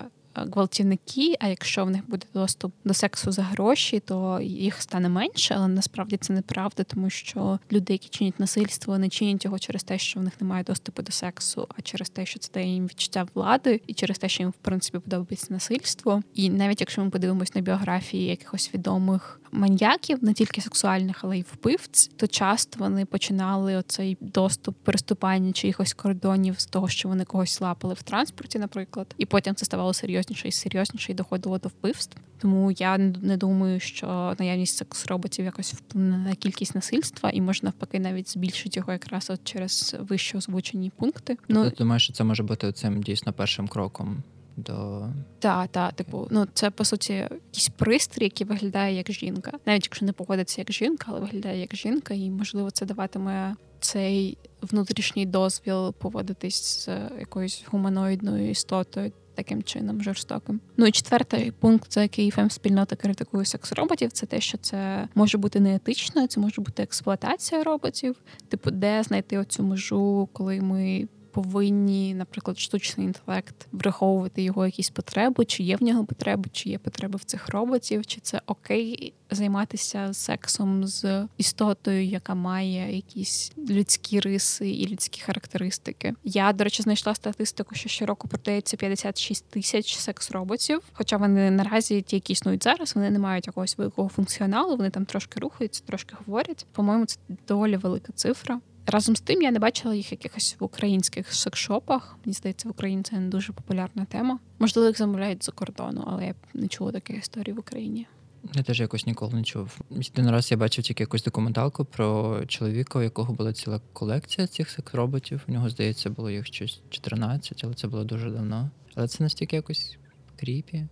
гвалтівники, 0.45 1.35
а 1.39 1.47
якщо 1.47 1.85
в 1.85 1.89
них 1.89 2.09
буде 2.09 2.27
доступ 2.33 2.73
до 2.85 2.93
сексу 2.93 3.31
за 3.31 3.43
гроші, 3.43 3.99
то 3.99 4.39
їх 4.41 4.81
стане 4.81 5.09
менше, 5.09 5.55
але 5.57 5.67
насправді 5.67 6.17
це 6.17 6.33
неправда, 6.33 6.83
тому 6.83 7.09
що 7.09 7.59
люди, 7.71 7.93
які 7.93 8.09
чинять 8.09 8.39
насильство, 8.39 8.97
не 8.97 9.09
чинять 9.09 9.45
його 9.45 9.59
через 9.59 9.83
те, 9.83 9.97
що 9.97 10.19
в 10.19 10.23
них 10.23 10.41
немає 10.41 10.63
доступу 10.63 11.01
до 11.01 11.11
сексу, 11.11 11.67
а 11.77 11.81
через 11.81 12.09
те, 12.09 12.25
що 12.25 12.39
це 12.39 12.51
дає 12.53 12.73
їм 12.73 12.85
відчуття 12.85 13.27
влади, 13.33 13.81
і 13.87 13.93
через 13.93 14.17
те, 14.17 14.29
що 14.29 14.43
їм 14.43 14.49
в 14.49 14.61
принципі 14.61 14.99
подобається 14.99 15.47
насильство. 15.49 16.21
І 16.33 16.49
навіть 16.49 16.81
якщо 16.81 17.03
ми 17.03 17.09
подивимось 17.09 17.55
на 17.55 17.61
біографії 17.61 18.25
якихось 18.25 18.69
відомих 18.73 19.39
маньяків, 19.51 20.23
не 20.23 20.33
тільки 20.33 20.61
сексуальних, 20.61 21.23
але 21.23 21.37
й 21.37 21.45
вбивць, 21.53 22.07
то 22.15 22.27
часто 22.27 22.79
вони 22.79 23.05
починали 23.05 23.75
оцей 23.75 24.17
доступ 24.21 24.75
переступання 24.83 25.51
чиїхось 25.51 25.93
кордонів 25.93 26.59
з 26.59 26.65
того, 26.65 26.89
що 26.89 27.09
вони 27.09 27.25
когось 27.25 27.61
лапали 27.61 27.93
в 27.93 28.03
транспорті, 28.03 28.59
наприклад, 28.59 29.15
і 29.17 29.25
потім 29.25 29.55
це 29.55 29.65
ставало 29.65 29.93
серйозніше 29.93 30.47
і 30.47 30.51
серйозніше 30.51 31.11
і 31.11 31.15
доходило 31.15 31.57
до 31.57 31.69
вбивств. 31.69 32.17
Тому 32.39 32.71
я 32.71 32.97
не 32.97 33.37
думаю, 33.37 33.79
що 33.79 34.35
наявність 34.39 34.77
секс-роботів 34.77 35.45
якось 35.45 35.73
вплине 35.73 36.17
на 36.17 36.35
кількість 36.35 36.75
насильства, 36.75 37.29
і 37.29 37.41
може 37.41 37.59
навпаки 37.63 37.99
навіть 37.99 38.29
збільшить 38.29 38.77
його 38.77 38.93
якраз 38.93 39.29
от 39.29 39.39
через 39.43 39.95
вище 39.99 40.37
озвучені 40.37 40.89
пункти. 40.89 41.37
Тобто, 41.47 41.63
ну 41.63 41.71
думаю, 41.77 41.99
що 41.99 42.13
це 42.13 42.23
може 42.23 42.43
бути 42.43 42.71
цим 42.71 43.03
дійсно 43.03 43.33
першим 43.33 43.67
кроком 43.67 44.23
до 44.57 45.07
Так, 45.39 45.67
так, 45.67 45.93
типу, 45.93 46.27
ну 46.31 46.47
це 46.53 46.71
по 46.71 46.85
суті 46.85 47.13
якийсь 47.13 47.69
пристрій, 47.77 48.23
який 48.23 48.47
виглядає 48.47 48.95
як 48.95 49.11
жінка, 49.11 49.51
навіть 49.65 49.85
якщо 49.85 50.05
не 50.05 50.13
поводиться 50.13 50.61
як 50.61 50.71
жінка, 50.71 51.05
але 51.09 51.19
виглядає 51.19 51.59
як 51.59 51.75
жінка, 51.75 52.13
і 52.13 52.29
можливо 52.29 52.71
це 52.71 52.85
даватиме 52.85 53.55
цей 53.79 54.37
внутрішній 54.61 55.25
дозвіл 55.25 55.93
поводитись 55.93 56.85
з 56.85 56.87
якоюсь 57.19 57.65
гуманоїдною 57.71 58.49
істотою. 58.49 59.11
Таким 59.35 59.63
чином 59.63 60.03
жорстоким. 60.03 60.61
Ну 60.77 60.87
і 60.87 60.91
четвертий 60.91 61.51
пункт, 61.51 61.93
за 61.93 62.01
який 62.01 62.31
фем-спільнота 62.31 62.95
критикує 62.95 63.45
секс 63.45 63.71
роботів, 63.71 64.11
це 64.11 64.25
те, 64.25 64.41
що 64.41 64.57
це 64.57 65.07
може 65.15 65.37
бути 65.37 65.59
неетично, 65.59 66.27
це 66.27 66.39
може 66.39 66.61
бути 66.61 66.83
експлуатація 66.83 67.63
роботів. 67.63 68.15
Типу, 68.49 68.71
де 68.71 69.03
знайти 69.03 69.37
оцю 69.37 69.63
межу, 69.63 70.29
коли 70.33 70.61
ми 70.61 71.07
повинні, 71.37 72.13
наприклад, 72.13 72.59
штучний 72.59 73.07
інтелект 73.07 73.67
враховувати 73.71 74.41
його 74.41 74.65
якісь 74.65 74.89
потреби, 74.89 75.45
чи 75.45 75.63
є 75.63 75.75
в 75.75 75.83
нього 75.83 76.05
потреби, 76.05 76.49
чи 76.51 76.69
є 76.69 76.77
потреби 76.77 77.17
в 77.17 77.23
цих 77.23 77.49
роботів, 77.49 78.05
чи 78.05 78.19
це 78.21 78.41
окей 78.45 79.13
займатися 79.31 80.13
сексом 80.13 80.87
з 80.87 81.27
істотою, 81.37 82.05
яка 82.05 82.35
має 82.35 82.95
якісь 82.95 83.51
людські 83.69 84.19
риси 84.19 84.69
і 84.69 84.87
людські 84.87 85.21
характеристики. 85.21 86.13
Я, 86.23 86.53
до 86.53 86.63
речі, 86.63 86.83
знайшла 86.83 87.15
статистику, 87.15 87.75
що 87.75 87.89
щороку 87.89 88.27
продається 88.27 88.77
56 88.77 89.45
тисяч 89.49 89.95
секс-роботів. 89.95 90.81
Хоча 90.93 91.17
вони 91.17 91.51
наразі 91.51 92.01
ті, 92.01 92.15
які 92.15 92.33
існують 92.33 92.63
зараз, 92.63 92.95
вони 92.95 93.09
не 93.09 93.19
мають 93.19 93.47
якогось 93.47 93.77
великого 93.77 94.09
функціоналу, 94.09 94.77
вони 94.77 94.89
там 94.89 95.05
трошки 95.05 95.39
рухаються, 95.39 95.83
трошки 95.85 96.15
говорять. 96.25 96.65
По-моєму, 96.71 97.05
це 97.05 97.17
доволі 97.47 97.77
велика 97.77 98.13
цифра. 98.13 98.59
Разом 98.87 99.15
з 99.15 99.19
тим 99.19 99.41
я 99.41 99.51
не 99.51 99.59
бачила 99.59 99.95
їх 99.95 100.11
якихось 100.11 100.55
в 100.59 100.63
українських 100.63 101.33
секшопах. 101.33 102.17
Мені 102.25 102.33
здається, 102.33 102.67
в 102.67 102.71
Україні 102.71 103.03
це 103.03 103.19
не 103.19 103.27
дуже 103.29 103.53
популярна 103.53 104.05
тема. 104.05 104.39
Можливо, 104.59 104.87
їх 104.87 104.97
замовляють 104.97 105.43
за 105.43 105.51
кордону, 105.51 106.03
але 106.07 106.25
я 106.25 106.35
не 106.53 106.67
чула 106.67 106.91
таких 106.91 107.17
історій 107.17 107.53
в 107.53 107.59
Україні. 107.59 108.07
Я 108.53 108.63
теж 108.63 108.79
якось 108.79 109.05
ніколи 109.05 109.33
не 109.33 109.43
чув. 109.43 109.77
Один 109.89 110.29
раз 110.29 110.51
я 110.51 110.57
бачив 110.57 110.83
тільки 110.83 111.03
якусь 111.03 111.23
документалку 111.23 111.85
про 111.85 112.41
чоловіка, 112.45 112.99
у 112.99 113.01
якого 113.01 113.33
була 113.33 113.53
ціла 113.53 113.81
колекція 113.93 114.47
цих 114.47 114.69
секс-роботів. 114.69 115.41
У 115.47 115.51
нього, 115.51 115.69
здається, 115.69 116.09
було 116.09 116.29
їх 116.29 116.45
щось 116.45 116.81
14, 116.89 117.61
але 117.63 117.73
це 117.73 117.87
було 117.87 118.03
дуже 118.03 118.31
давно. 118.31 118.69
Але 118.95 119.07
це 119.07 119.23
настільки 119.23 119.55
якось 119.55 119.97
кріпі. 120.39 120.85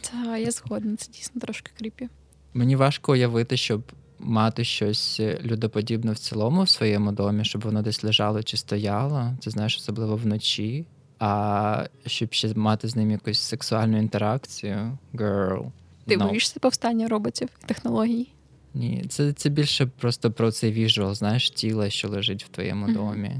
Та 0.00 0.36
я 0.36 0.50
згодна, 0.50 0.96
це 0.96 1.12
дійсно 1.12 1.40
трошки 1.40 1.72
кріпі. 1.78 2.08
Мені 2.54 2.76
важко 2.76 3.12
уявити, 3.12 3.56
щоб 3.56 3.82
мати 4.22 4.64
щось 4.64 5.20
людоподібне 5.20 6.12
в 6.12 6.18
цілому 6.18 6.62
в 6.62 6.68
своєму 6.68 7.12
домі, 7.12 7.44
щоб 7.44 7.62
воно 7.62 7.82
десь 7.82 8.04
лежало 8.04 8.42
чи 8.42 8.56
стояло. 8.56 9.32
Це 9.40 9.50
знаєш, 9.50 9.76
особливо 9.76 10.16
вночі. 10.16 10.86
А 11.18 11.86
щоб 12.06 12.32
ще 12.32 12.54
мати 12.54 12.88
з 12.88 12.96
ним 12.96 13.10
якусь 13.10 13.40
сексуальну 13.40 13.98
інтеракцію, 13.98 14.98
girl. 15.14 15.64
Ти 16.06 16.16
no. 16.16 16.28
боїшся 16.28 16.60
повстання 16.60 17.08
роботів 17.08 17.48
і 17.64 17.66
технологій? 17.66 18.28
Ні, 18.74 19.04
це 19.08 19.32
це 19.32 19.48
більше 19.48 19.86
просто 19.86 20.30
про 20.30 20.52
цей 20.52 20.72
віжуал, 20.72 21.14
знаєш, 21.14 21.50
тіла, 21.50 21.90
що 21.90 22.08
лежить 22.08 22.44
в 22.44 22.48
твоєму 22.48 22.86
mm-hmm. 22.86 22.94
домі. 22.94 23.30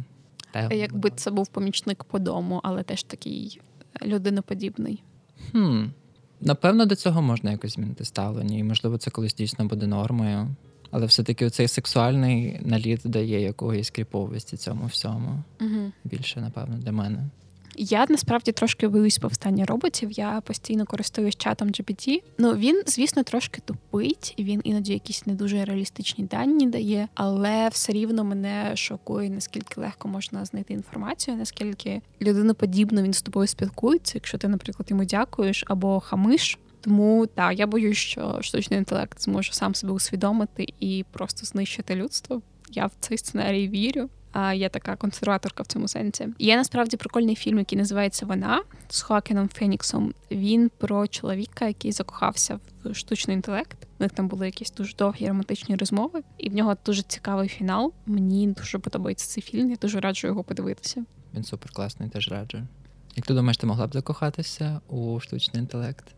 А 0.53 0.75
Якби 0.75 1.11
це 1.11 1.31
був 1.31 1.49
помічник 1.49 2.05
по 2.05 2.19
дому, 2.19 2.61
але 2.65 2.83
теж 2.83 3.03
такий 3.03 3.61
людиноподібний. 4.03 5.03
Хм. 5.53 5.85
Напевно, 6.41 6.87
до 6.87 6.95
цього 6.95 7.23
можна 7.23 7.51
якось 7.51 7.73
змінити 7.73 8.05
ставлення, 8.05 8.59
і 8.59 8.63
можливо, 8.63 8.99
це 8.99 9.11
колись 9.11 9.35
дійсно 9.35 9.65
буде 9.65 9.87
нормою. 9.87 10.49
Але 10.93 11.07
все-таки 11.07 11.51
цей 11.51 11.69
сексуальний 11.69 12.61
наліт 12.63 13.01
дає 13.05 13.41
якоїсь 13.41 13.91
кріповості 13.91 14.57
цьому 14.57 14.87
всьому. 14.87 15.43
Угу. 15.61 15.93
Більше, 16.05 16.41
напевно, 16.41 16.77
для 16.77 16.93
мене. 16.93 17.25
Я 17.77 18.07
насправді 18.09 18.53
трошки 18.53 18.89
боюсь 18.89 19.19
повстання 19.19 19.65
роботів. 19.65 20.11
Я 20.13 20.41
постійно 20.41 20.87
користуюсь 20.87 21.37
чатом 21.37 21.69
GPT. 21.69 22.23
Ну 22.39 22.55
він, 22.55 22.83
звісно, 22.87 23.23
трошки 23.23 23.61
тупить, 23.65 24.35
і 24.37 24.45
він 24.45 24.61
іноді 24.65 24.93
якісь 24.93 25.27
не 25.27 25.35
дуже 25.35 25.65
реалістичні 25.65 26.25
дані 26.25 26.67
дає, 26.67 27.09
але 27.15 27.69
все 27.69 27.93
рівно 27.93 28.25
мене 28.25 28.77
шокує, 28.77 29.31
наскільки 29.31 29.81
легко 29.81 30.09
можна 30.09 30.45
знайти 30.45 30.75
інформацію, 30.75 31.37
наскільки 31.37 32.01
людиноподібно 32.23 33.03
він 33.03 33.13
з 33.13 33.23
тобою 33.23 33.47
спілкується, 33.47 34.13
якщо 34.15 34.39
ти, 34.39 34.49
наприклад, 34.49 34.91
йому 34.91 35.05
дякуєш 35.05 35.65
або 35.67 36.01
хамиш. 36.01 36.59
Тому 36.83 37.27
так, 37.27 37.59
я 37.59 37.67
боюсь, 37.67 37.99
що 37.99 38.39
штучний 38.41 38.79
інтелект 38.79 39.21
зможе 39.21 39.53
сам 39.53 39.75
себе 39.75 39.93
усвідомити 39.93 40.67
і 40.81 41.05
просто 41.11 41.47
знищити 41.47 41.95
людство. 41.95 42.43
Я 42.71 42.87
в 42.87 42.93
цей 43.01 43.19
сценарій 43.19 43.69
вірю. 43.69 44.09
А 44.33 44.55
я 44.55 44.69
така 44.69 44.97
консерваторка 44.97 45.63
в 45.63 45.67
цьому 45.67 45.89
сенсі. 45.89 46.29
Є 46.39 46.57
насправді 46.57 46.97
прикольний 46.97 47.35
фільм, 47.37 47.59
який 47.59 47.79
називається 47.79 48.27
Вона 48.27 48.63
з 48.89 49.03
Хоакіном 49.03 49.49
Феніксом. 49.49 50.15
Він 50.31 50.71
про 50.79 51.07
чоловіка, 51.07 51.67
який 51.67 51.93
закохався 51.93 52.61
в 52.85 52.95
штучний 52.95 53.37
інтелект. 53.37 53.87
У 53.99 54.03
них 54.03 54.13
там 54.13 54.29
були 54.29 54.47
якісь 54.47 54.71
дуже 54.71 54.97
довгі 54.97 55.29
романтичні 55.29 55.77
розмови, 55.77 56.23
і 56.39 56.51
в 56.51 56.55
нього 56.55 56.77
дуже 56.87 57.03
цікавий 57.03 57.49
фінал. 57.49 57.93
Мені 58.07 58.47
дуже 58.47 58.79
подобається 58.79 59.27
цей 59.27 59.43
фільм. 59.43 59.71
Я 59.71 59.77
дуже 59.77 60.01
раджу 60.01 60.29
його 60.29 60.45
подивитися. 60.45 61.05
Він 61.35 61.45
супер 61.45 61.73
класний, 61.73 62.09
теж 62.09 62.29
раджу. 62.29 62.59
Як 63.17 63.27
ти 63.27 63.35
думаєш, 63.35 63.57
ти 63.57 63.67
могла 63.67 63.87
б 63.87 63.93
закохатися 63.93 64.81
у 64.89 65.21
штучний 65.21 65.63
інтелект? 65.63 66.15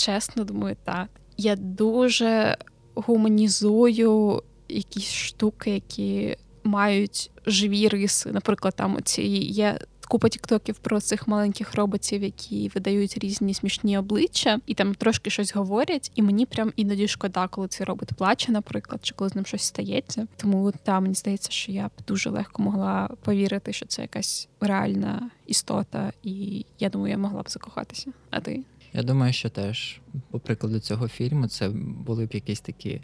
Чесно, 0.00 0.44
думаю, 0.44 0.76
так. 0.84 1.08
Я 1.36 1.56
дуже 1.56 2.56
гуманізую 2.94 4.42
якісь 4.68 5.12
штуки, 5.12 5.70
які 5.70 6.36
мають 6.64 7.30
живі 7.46 7.88
риси. 7.88 8.32
Наприклад, 8.32 8.74
там 8.76 8.98
ці 9.04 9.22
є. 9.22 9.78
Купа 10.08 10.28
тіктоків 10.28 10.78
про 10.78 11.00
цих 11.00 11.28
маленьких 11.28 11.74
роботів, 11.74 12.22
які 12.22 12.70
видають 12.74 13.18
різні 13.18 13.54
смішні 13.54 13.98
обличчя, 13.98 14.58
і 14.66 14.74
там 14.74 14.94
трошки 14.94 15.30
щось 15.30 15.54
говорять. 15.54 16.12
І 16.14 16.22
мені 16.22 16.46
прям 16.46 16.72
іноді 16.76 17.08
шкода, 17.08 17.48
коли 17.48 17.68
цей 17.68 17.86
робот 17.86 18.12
плаче, 18.12 18.52
наприклад, 18.52 19.00
чи 19.02 19.14
коли 19.14 19.30
з 19.30 19.34
ним 19.34 19.46
щось 19.46 19.62
стається. 19.62 20.26
Тому 20.36 20.72
там 20.84 21.02
мені 21.02 21.14
здається, 21.14 21.50
що 21.50 21.72
я 21.72 21.86
б 21.86 21.90
дуже 22.06 22.30
легко 22.30 22.62
могла 22.62 23.10
повірити, 23.22 23.72
що 23.72 23.86
це 23.86 24.02
якась 24.02 24.48
реальна 24.60 25.30
істота, 25.46 26.12
і 26.22 26.66
я 26.78 26.88
думаю, 26.88 27.10
я 27.10 27.18
могла 27.18 27.42
б 27.42 27.50
закохатися. 27.50 28.12
А 28.30 28.40
ти? 28.40 28.64
Я 28.92 29.02
думаю, 29.02 29.32
що 29.32 29.50
теж 29.50 30.00
по 30.30 30.38
прикладу 30.38 30.80
цього 30.80 31.08
фільму 31.08 31.48
це 31.48 31.68
були 31.68 32.26
б 32.26 32.34
якісь 32.34 32.60
такі. 32.60 33.00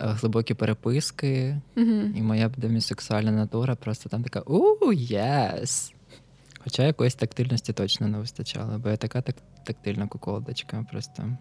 Е, 0.00 0.06
глибокі 0.06 0.54
переписки, 0.54 1.60
uh-huh. 1.76 2.16
і 2.16 2.22
моя 2.22 2.48
демісексуальна 2.48 3.30
натура 3.30 3.74
просто 3.74 4.08
там 4.08 4.22
така 4.22 4.40
у 4.40 4.92
єс. 4.92 5.92
Хоча 6.64 6.82
якоїсь 6.82 7.14
тактильності 7.14 7.72
точно 7.72 8.08
не 8.08 8.18
вистачало, 8.18 8.78
бо 8.78 8.88
я 8.88 8.96
така 8.96 9.20
так, 9.20 9.36
тактильна 9.64 10.06
куколдочка 10.06 10.86
просто. 10.90 11.36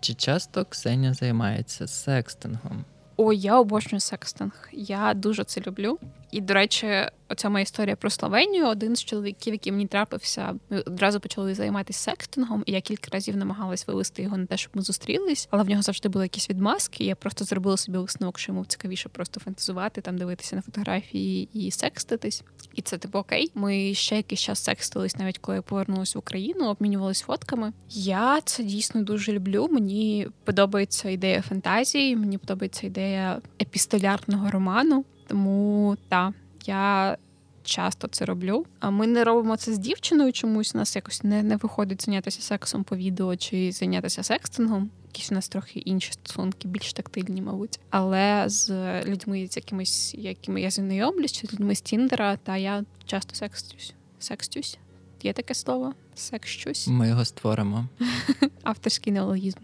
Чи 0.00 0.14
часто 0.14 0.64
Ксеня 0.64 1.14
займається 1.14 1.86
секстингом? 1.86 2.84
Ой, 3.16 3.38
я 3.38 3.60
обожнюю 3.60 4.00
секстинг. 4.00 4.68
Я 4.72 5.14
дуже 5.14 5.44
це 5.44 5.60
люблю. 5.60 5.98
І, 6.34 6.40
до 6.40 6.54
речі, 6.54 6.86
оця 7.28 7.48
моя 7.48 7.62
історія 7.62 7.96
про 7.96 8.10
Словенію. 8.10 8.66
Один 8.66 8.96
з 8.96 9.04
чоловіків, 9.04 9.54
який 9.54 9.72
мені 9.72 9.86
трапився, 9.86 10.54
ми 10.70 10.80
одразу 10.80 11.20
почали 11.20 11.54
займатися 11.54 11.98
секстингом, 11.98 12.62
і 12.66 12.72
я 12.72 12.80
кілька 12.80 13.10
разів 13.12 13.36
намагалась 13.36 13.86
вивести 13.86 14.22
його 14.22 14.36
на 14.36 14.46
те, 14.46 14.56
щоб 14.56 14.70
ми 14.74 14.82
зустрілись, 14.82 15.48
але 15.50 15.62
в 15.62 15.68
нього 15.68 15.82
завжди 15.82 16.08
були 16.08 16.24
якісь 16.24 16.50
відмазки. 16.50 17.04
І 17.04 17.06
я 17.06 17.14
просто 17.14 17.44
зробила 17.44 17.76
собі 17.76 17.98
висновок, 17.98 18.38
що 18.38 18.52
йому 18.52 18.64
цікавіше 18.64 19.08
просто 19.08 19.40
фантазувати, 19.40 20.00
там 20.00 20.18
дивитися 20.18 20.56
на 20.56 20.62
фотографії 20.62 21.48
і 21.52 21.70
секститись. 21.70 22.42
І 22.74 22.82
це 22.82 22.98
типу 22.98 23.18
окей. 23.18 23.50
Ми 23.54 23.94
ще 23.94 24.16
якийсь 24.16 24.40
час 24.40 24.64
секстились, 24.64 25.16
навіть 25.16 25.38
коли 25.38 25.56
я 25.56 25.62
повернулася 25.62 26.18
в 26.18 26.20
Україну, 26.20 26.68
обмінювались 26.68 27.20
фотками. 27.20 27.72
Я 27.90 28.40
це 28.40 28.62
дійсно 28.62 29.02
дуже 29.02 29.32
люблю. 29.32 29.68
Мені 29.70 30.28
подобається 30.44 31.10
ідея 31.10 31.42
фантазії, 31.42 32.16
мені 32.16 32.38
подобається 32.38 32.86
ідея 32.86 33.40
епістолярного 33.60 34.50
роману. 34.50 35.04
Тому 35.26 35.96
так, 36.08 36.32
я 36.66 37.16
часто 37.64 38.08
це 38.08 38.24
роблю. 38.24 38.66
А 38.80 38.90
ми 38.90 39.06
не 39.06 39.24
робимо 39.24 39.56
це 39.56 39.74
з 39.74 39.78
дівчиною 39.78 40.32
чомусь. 40.32 40.74
У 40.74 40.78
нас 40.78 40.96
якось 40.96 41.24
не 41.24 41.42
не 41.42 41.56
виходить 41.56 42.04
зайнятися 42.04 42.42
сексом 42.42 42.84
по 42.84 42.96
відео 42.96 43.36
чи 43.36 43.72
зайнятися 43.72 44.22
секстингом. 44.22 44.90
Якісь 45.06 45.32
у 45.32 45.34
нас 45.34 45.48
трохи 45.48 45.80
інші 45.80 46.12
стосунки, 46.12 46.68
більш 46.68 46.92
тактильні, 46.92 47.42
мабуть. 47.42 47.80
Але 47.90 48.44
з 48.46 48.70
людьми, 49.04 49.48
з 49.50 49.56
якимись, 49.56 50.14
якими 50.14 50.60
я 50.60 50.70
знайомлюсь, 50.70 51.32
чи 51.32 51.46
з 51.46 51.52
людьми 51.52 51.74
з 51.74 51.80
Тіндера, 51.80 52.36
та 52.36 52.56
я 52.56 52.84
часто 53.06 53.34
секстюсь. 53.34 53.94
Секстюсь? 54.18 54.78
Є 55.22 55.32
таке 55.32 55.54
слово? 55.54 55.94
Секщусь? 56.14 56.88
Ми 56.88 57.08
його 57.08 57.24
створимо. 57.24 57.88
Авторський 58.62 59.12
неологізм. 59.12 59.58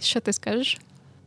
Що 0.00 0.20
ти 0.20 0.32
скажеш? 0.32 0.78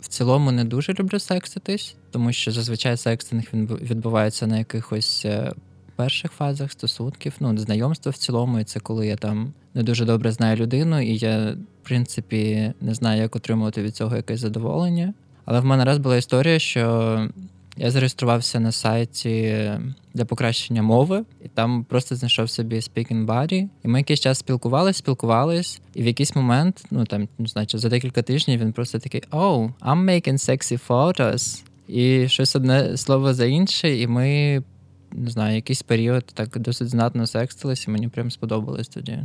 В 0.03 0.07
цілому 0.07 0.51
не 0.51 0.63
дуже 0.63 0.93
люблю 0.93 1.19
секситись, 1.19 1.95
тому 2.11 2.33
що 2.33 2.51
зазвичай 2.51 2.97
секстинг 2.97 3.43
він 3.53 3.65
відбувається 3.65 4.47
на 4.47 4.57
якихось 4.57 5.25
е, 5.25 5.51
перших 5.95 6.31
фазах 6.31 6.71
стосунків, 6.71 7.33
ну, 7.39 7.57
знайомство 7.57 8.11
в 8.11 8.17
цілому, 8.17 8.59
і 8.59 8.63
це 8.63 8.79
коли 8.79 9.07
я 9.07 9.15
там 9.15 9.53
не 9.73 9.83
дуже 9.83 10.05
добре 10.05 10.31
знаю 10.31 10.57
людину, 10.57 11.01
і 11.01 11.17
я, 11.17 11.51
в 11.51 11.85
принципі, 11.85 12.73
не 12.81 12.93
знаю, 12.93 13.21
як 13.21 13.35
отримувати 13.35 13.83
від 13.83 13.95
цього 13.95 14.15
якесь 14.15 14.39
задоволення. 14.39 15.13
Але 15.45 15.59
в 15.59 15.65
мене 15.65 15.85
раз 15.85 15.97
була 15.97 16.17
історія, 16.17 16.59
що 16.59 17.29
я 17.77 17.91
зареєструвався 17.91 18.59
на 18.59 18.71
сайті 18.71 19.69
для 20.13 20.25
покращення 20.25 20.81
мови, 20.81 21.23
і 21.45 21.47
там 21.47 21.83
просто 21.83 22.15
знайшов 22.15 22.49
собі 22.49 22.75
speaking 22.75 23.25
buddy. 23.25 23.69
І 23.83 23.88
ми 23.88 23.99
якийсь 23.99 24.19
час 24.19 24.39
спілкувались, 24.39 24.97
спілкувались, 24.97 25.81
і 25.93 26.03
в 26.03 26.05
якийсь 26.05 26.36
момент, 26.36 26.86
ну 26.91 27.05
там 27.05 27.27
не 27.39 27.47
знаю, 27.47 27.67
за 27.73 27.89
декілька 27.89 28.21
тижнів 28.21 28.59
він 28.59 28.73
просто 28.73 28.99
такий: 28.99 29.21
Oh, 29.31 29.73
I'm 29.81 30.05
making 30.05 30.33
sexy 30.33 30.88
photos. 30.88 31.63
І 31.88 32.27
щось 32.27 32.55
одне 32.55 32.97
слово 32.97 33.33
за 33.33 33.45
інше, 33.45 33.97
і 33.97 34.07
ми 34.07 34.63
не 35.12 35.29
знаю, 35.29 35.55
якийсь 35.55 35.81
період 35.81 36.25
так 36.25 36.59
досить 36.59 36.89
знатно 36.89 37.27
секстились, 37.27 37.88
і 37.88 37.91
мені 37.91 38.07
прям 38.07 38.31
сподобалось 38.31 38.88
тоді. 38.88 39.19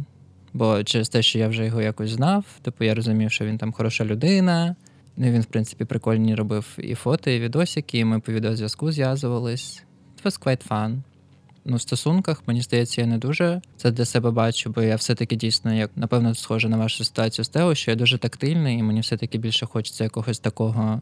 Бо 0.53 0.85
через 0.85 1.09
те, 1.09 1.23
що 1.23 1.39
я 1.39 1.49
вже 1.49 1.67
його 1.67 1.83
якось 1.83 2.11
знав, 2.11 2.45
типу 2.63 2.85
я 2.85 2.95
розумів, 2.95 3.33
що 3.33 3.45
він 3.45 3.59
там 3.59 3.73
хороша 3.73 4.05
людина. 4.05 4.77
Ну, 5.21 5.31
він, 5.31 5.41
в 5.41 5.47
принципі, 5.47 5.85
прикольні 5.85 6.35
робив 6.35 6.67
і 6.79 6.95
фото, 6.95 7.31
і 7.31 7.41
відосики, 7.41 7.99
і 7.99 8.05
ми 8.05 8.21
по 8.21 8.33
відеозв'язку 8.33 8.93
зв'язувались. 8.93 9.83
It 10.17 10.27
was 10.27 10.45
quite 10.45 10.69
fun. 10.69 10.99
ну, 11.65 11.77
в 11.77 11.81
стосунках, 11.81 12.43
мені 12.47 12.63
здається, 12.63 13.01
я 13.01 13.07
не 13.07 13.19
дуже 13.19 13.61
це 13.77 13.91
для 13.91 14.05
себе 14.05 14.31
бачу, 14.31 14.71
бо 14.71 14.83
я 14.83 14.97
все-таки 14.97 15.37
дійсно, 15.37 15.75
як 15.75 15.91
напевно, 15.97 16.35
схоже 16.35 16.69
на 16.69 16.77
вашу 16.77 17.05
ситуацію 17.05 17.45
з 17.45 17.49
Тео, 17.49 17.75
що 17.75 17.91
я 17.91 17.97
дуже 17.97 18.19
тактильний, 18.19 18.79
і 18.79 18.83
мені 18.83 19.01
все-таки 19.01 19.39
більше 19.39 19.67
хочеться 19.67 20.05
якогось 20.05 20.39
такого 20.39 21.01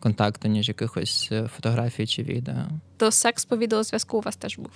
контакту, 0.00 0.48
ніж 0.48 0.68
якихось 0.68 1.28
е, 1.32 1.48
фотографій 1.56 2.06
чи 2.06 2.22
відео. 2.22 2.64
То 2.96 3.10
секс 3.10 3.44
по 3.44 3.56
відеозв'язку 3.56 4.18
у 4.18 4.20
вас 4.20 4.36
теж 4.36 4.58
був? 4.58 4.72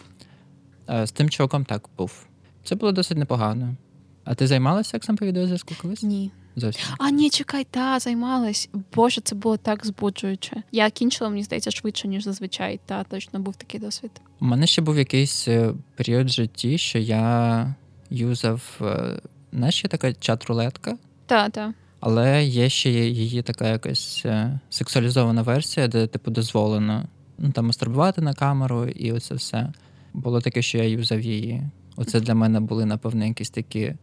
З 1.07 1.12
тим 1.12 1.31
чуваком 1.31 1.64
так 1.64 1.88
був. 1.98 2.27
Це 2.64 2.74
було 2.74 2.92
досить 2.92 3.18
непогано. 3.18 3.77
А 4.24 4.35
ти 4.35 4.46
займалася 4.46 4.90
сексом 4.90 5.16
по 5.16 5.27
відеозв'язку 5.27 5.74
колись? 5.83 6.03
Ні. 6.03 6.31
Зовсім. 6.57 6.85
А 6.99 7.11
ні, 7.11 7.31
чекай, 7.31 7.67
та 7.71 7.99
займалась. 7.99 8.69
Боже, 8.95 9.21
це 9.21 9.35
було 9.35 9.57
так 9.57 9.87
збуджуюче. 9.87 10.62
Я 10.73 10.90
кінчила, 10.90 11.31
мені 11.31 11.43
здається, 11.43 11.71
швидше, 11.71 12.09
ніж 12.09 12.25
зазвичай. 12.25 12.81
Та 12.87 13.05
точно 13.05 13.40
був 13.40 13.57
такий 13.57 13.81
досвід. 13.81 14.11
У 14.40 14.45
мене 14.45 14.67
ще 14.67 14.83
був 14.83 14.99
якийсь 14.99 15.49
е, 15.49 15.73
період 15.97 16.27
в 16.27 16.31
житті, 16.31 16.79
що 16.79 16.99
я 16.99 17.75
юзав 18.11 18.81
е, 18.81 19.21
знаєш, 19.53 19.85
є 19.85 19.88
така 19.88 20.09
чат-рулетка. 20.09 20.95
Та, 21.27 21.49
та. 21.49 21.75
Але 22.01 22.45
є 22.45 22.69
ще 22.69 22.90
її 22.90 23.43
така 23.43 23.69
якась 23.69 24.23
е, 24.25 24.61
сексуалізована 24.71 25.43
версія, 25.43 25.88
де 25.88 26.07
типу 26.07 26.31
дозволено 26.31 27.05
ну, 27.38 27.53
там 27.53 27.67
мастурбувати 27.67 28.21
на 28.21 28.35
камеру, 28.35 28.87
і 28.87 29.12
оце 29.12 29.35
все. 29.35 29.73
Було 30.14 30.40
таке, 30.40 30.62
що 30.62 30.79
я 30.79 30.85
юзав 30.85 31.21
її. 31.21 31.62
Оце 31.97 32.21
для 32.21 32.35
мене 32.35 32.61
були, 32.61 32.85
напевно, 32.85 33.25
якісь 33.25 33.51
такі 33.51 33.95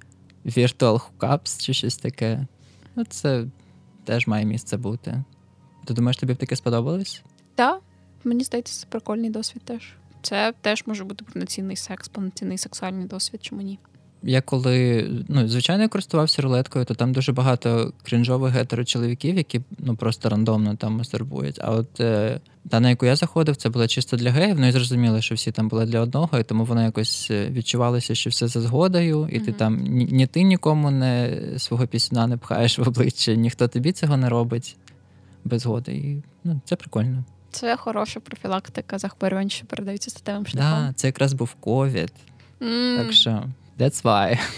virtual 0.45 1.01
hookups 1.01 1.61
чи 1.61 1.73
щось 1.73 1.97
таке. 1.97 2.47
Ну, 2.95 3.03
це 3.03 3.45
теж 4.03 4.27
має 4.27 4.45
місце 4.45 4.77
бути. 4.77 5.23
Ти 5.85 5.93
думаєш, 5.93 6.17
тобі 6.17 6.33
б 6.33 6.37
таке 6.37 6.55
сподобалось? 6.55 7.23
Так, 7.55 7.81
мені 8.23 8.43
здається, 8.43 8.79
це 8.81 8.87
прикольний 8.89 9.29
досвід 9.29 9.61
теж. 9.65 9.95
Це 10.21 10.53
теж 10.61 10.83
може 10.85 11.03
бути 11.03 11.25
повноцінний 11.25 11.75
секс, 11.75 12.07
повноцінний 12.07 12.57
сексуальний 12.57 13.07
досвід, 13.07 13.43
чому 13.43 13.61
ні? 13.61 13.79
Я 14.23 14.41
коли 14.41 15.09
ну, 15.27 15.47
звичайно 15.47 15.89
користувався 15.89 16.41
рулеткою, 16.41 16.85
то 16.85 16.93
там 16.93 17.13
дуже 17.13 17.31
багато 17.31 17.93
крінжових 18.03 18.53
гетерочоловіків, 18.53 19.35
які 19.35 19.61
ну 19.77 19.95
просто 19.95 20.29
рандомно 20.29 20.75
там 20.75 20.93
мастурбують. 20.93 21.59
А 21.61 21.71
от 21.71 21.99
е, 21.99 22.39
та, 22.69 22.79
на 22.79 22.89
яку 22.89 23.05
я 23.05 23.15
заходив, 23.15 23.55
це 23.55 23.69
була 23.69 23.87
чисто 23.87 24.17
для 24.17 24.31
геїв. 24.31 24.59
Ну 24.59 24.67
і 24.67 24.71
зрозуміло, 24.71 25.21
що 25.21 25.35
всі 25.35 25.51
там 25.51 25.67
були 25.67 25.85
для 25.85 25.99
одного, 25.99 26.39
і 26.39 26.43
тому 26.43 26.65
воно 26.65 26.83
якось 26.83 27.27
е, 27.31 27.49
відчувалося, 27.49 28.15
що 28.15 28.29
все 28.29 28.47
за 28.47 28.61
згодою, 28.61 29.27
і 29.31 29.39
mm-hmm. 29.39 29.45
ти 29.45 29.51
там 29.51 29.77
ні, 29.77 30.05
ні 30.05 30.27
ти 30.27 30.43
нікому 30.43 30.91
не 30.91 31.39
свого 31.57 31.87
пісюна 31.87 32.27
не 32.27 32.37
пхаєш 32.37 32.79
в 32.79 32.87
обличчя, 32.87 33.33
ніхто 33.33 33.67
тобі 33.67 33.91
цього 33.91 34.17
не 34.17 34.29
робить 34.29 34.77
без 35.43 35.61
згоди. 35.61 35.91
І 35.91 36.23
ну, 36.43 36.61
це 36.65 36.75
прикольно. 36.75 37.23
Це 37.51 37.77
хороша 37.77 38.19
профілактика 38.19 38.99
захворювань, 38.99 39.49
що 39.49 39.65
передаються 39.65 40.09
статевим 40.09 40.47
шляхом. 40.47 40.87
Да, 40.87 40.93
Це 40.93 41.07
якраз 41.07 41.33
був 41.33 41.53
ковід. 41.53 42.13
Mm. 42.61 42.97
Так 42.97 43.13
що. 43.13 43.43
That's 43.81 44.03
why. 44.03 44.39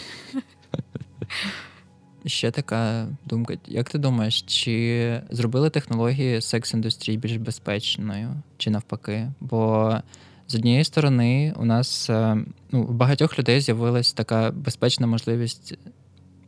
Ще 2.25 2.51
така 2.51 3.07
думка. 3.25 3.57
Як 3.67 3.89
ти 3.89 3.97
думаєш, 3.97 4.41
чи 4.41 5.21
зробили 5.29 5.69
технології 5.69 6.41
секс-індустрії 6.41 7.17
більш 7.17 7.37
безпечною, 7.37 8.29
чи 8.57 8.69
навпаки? 8.69 9.31
Бо 9.39 9.93
з 10.47 10.55
однієї 10.55 10.83
сторони, 10.83 11.53
у 11.57 11.65
нас 11.65 12.09
е, 12.09 12.37
ну, 12.71 12.83
у 12.83 12.93
багатьох 12.93 13.39
людей 13.39 13.61
з'явилася 13.61 14.15
така 14.15 14.51
безпечна 14.51 15.07
можливість 15.07 15.77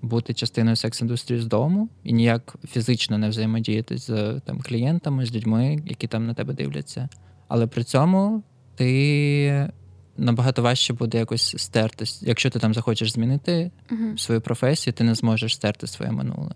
бути 0.02 0.34
частиною 0.34 0.76
секс-індустрії 0.76 1.40
з 1.40 1.46
дому 1.46 1.90
і 2.04 2.14
ніяк 2.14 2.56
фізично 2.68 3.18
не 3.18 3.30
взаємодіяти 3.30 3.98
з 3.98 4.40
там, 4.46 4.62
клієнтами, 4.62 5.26
з 5.26 5.36
людьми, 5.36 5.80
які 5.86 6.08
там 6.08 6.28
на 6.28 6.34
тебе 6.34 6.54
дивляться. 6.54 7.10
Але 7.48 7.68
при 7.68 7.84
цьому 7.84 8.44
ти 8.76 9.70
набагато 10.18 10.62
важче 10.62 10.94
буде 10.94 11.18
якось 11.18 11.56
стертись. 11.58 12.22
Якщо 12.22 12.50
ти 12.50 12.60
там 12.60 12.74
захочеш 12.74 13.12
змінити 13.12 13.72
uh-huh. 13.92 14.18
свою 14.18 14.42
професію, 14.42 14.94
ти 14.94 15.04
не 15.04 15.16
зможеш 15.16 15.56
стерти 15.56 15.88
своє 15.88 16.12
минуле. 16.12 16.52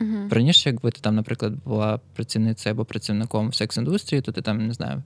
Uh-huh. 0.00 0.34
Раніше, 0.34 0.70
якби 0.70 0.90
ти 0.90 1.00
там, 1.00 1.14
наприклад, 1.14 1.52
була 1.64 2.00
працівницею 2.14 2.74
або 2.74 2.84
працівником 2.84 3.48
в 3.48 3.54
секс-індустрії, 3.54 4.22
то 4.22 4.32
ти 4.32 4.42
там 4.42 4.66
не 4.66 4.74
знаю. 4.74 5.02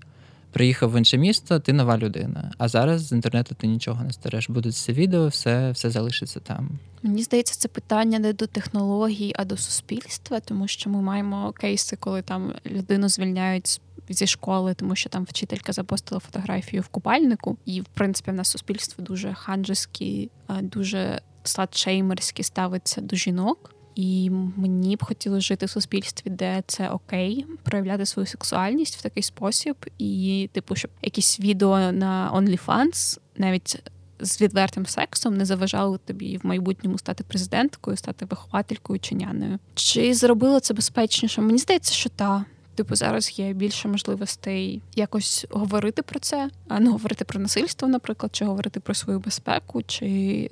Приїхав 0.53 0.93
в 0.93 0.99
інше 0.99 1.19
місто, 1.19 1.61
ти 1.61 1.73
нова 1.73 1.99
людина. 1.99 2.53
А 2.59 2.69
зараз 2.69 3.07
з 3.07 3.13
інтернету 3.13 3.55
ти 3.55 3.67
нічого 3.67 4.05
не 4.05 4.13
стареш. 4.13 4.51
Будуть 4.51 4.73
все 4.75 4.93
відео, 4.93 5.29
все 5.29 5.71
все 5.71 5.91
залишиться 5.91 6.41
там. 6.41 6.69
Мені 7.03 7.23
здається, 7.23 7.55
це 7.55 7.69
питання 7.69 8.19
не 8.19 8.33
до 8.33 8.47
технологій, 8.47 9.33
а 9.37 9.45
до 9.45 9.57
суспільства, 9.57 10.41
тому 10.41 10.69
що 10.69 10.91
ми 10.91 11.03
маємо 11.03 11.53
кейси, 11.53 11.97
коли 11.97 12.23
там 12.23 12.53
людину 12.67 13.09
звільняють 13.09 13.81
зі 14.09 14.27
школи, 14.27 14.75
тому 14.75 14.97
що 14.97 15.09
там 15.11 15.25
вчителька 15.25 15.73
запостила 15.73 16.21
фотографію 16.21 16.83
в 16.83 16.89
купальнику, 16.89 17.59
і 17.65 17.81
в 17.81 17.87
принципі 17.95 18.31
в 18.31 18.35
нас 18.35 18.49
суспільство 18.49 19.05
дуже 19.05 19.35
ханджеське, 19.35 20.29
дуже 20.63 21.21
сладшеймерськи 21.45 22.43
ставиться 22.43 23.01
до 23.01 23.17
жінок. 23.17 23.75
І 23.99 24.31
мені 24.57 24.97
б 24.97 25.05
хотілося 25.05 25.41
жити 25.41 25.67
в 25.67 25.71
суспільстві, 25.71 26.31
де 26.31 26.63
це 26.67 26.91
окей, 26.91 27.47
проявляти 27.63 28.07
свою 28.07 28.27
сексуальність 28.27 28.97
в 28.97 29.03
такий 29.03 29.23
спосіб, 29.23 29.77
і, 29.99 30.51
типу, 30.53 30.77
щоб 30.77 30.91
якісь 31.03 31.41
відео 31.41 31.93
на 31.93 32.31
OnlyFans 32.35 33.19
навіть 33.37 33.83
з 34.21 34.41
відвертим 34.41 34.87
сексом 34.87 35.37
не 35.37 35.45
заважало 35.45 35.99
тобі 35.99 36.37
в 36.43 36.47
майбутньому 36.47 36.99
стати 36.99 37.25
президенткою, 37.25 37.97
стати 37.97 38.25
вихователькою 38.25 39.01
чи 39.01 39.15
няною. 39.15 39.59
Чи 39.75 40.15
зробило 40.15 40.61
це 40.61 40.75
безпечніше? 40.75 41.41
Мені 41.41 41.59
здається, 41.59 41.95
що 41.95 42.09
так. 42.09 42.43
Типу, 42.79 42.97
зараз 42.97 43.39
є 43.39 43.53
більше 43.53 43.89
можливостей 43.89 44.83
якось 44.95 45.47
говорити 45.51 46.03
про 46.03 46.21
це, 46.21 46.51
а 46.69 46.81
не 46.81 46.91
говорити 46.91 47.25
про 47.25 47.41
насильство, 47.41 47.89
наприклад, 47.89 48.35
чи 48.35 48.45
говорити 48.45 48.81
про 48.81 48.95
свою 48.95 49.21
безпеку, 49.21 49.83
чи 49.83 50.51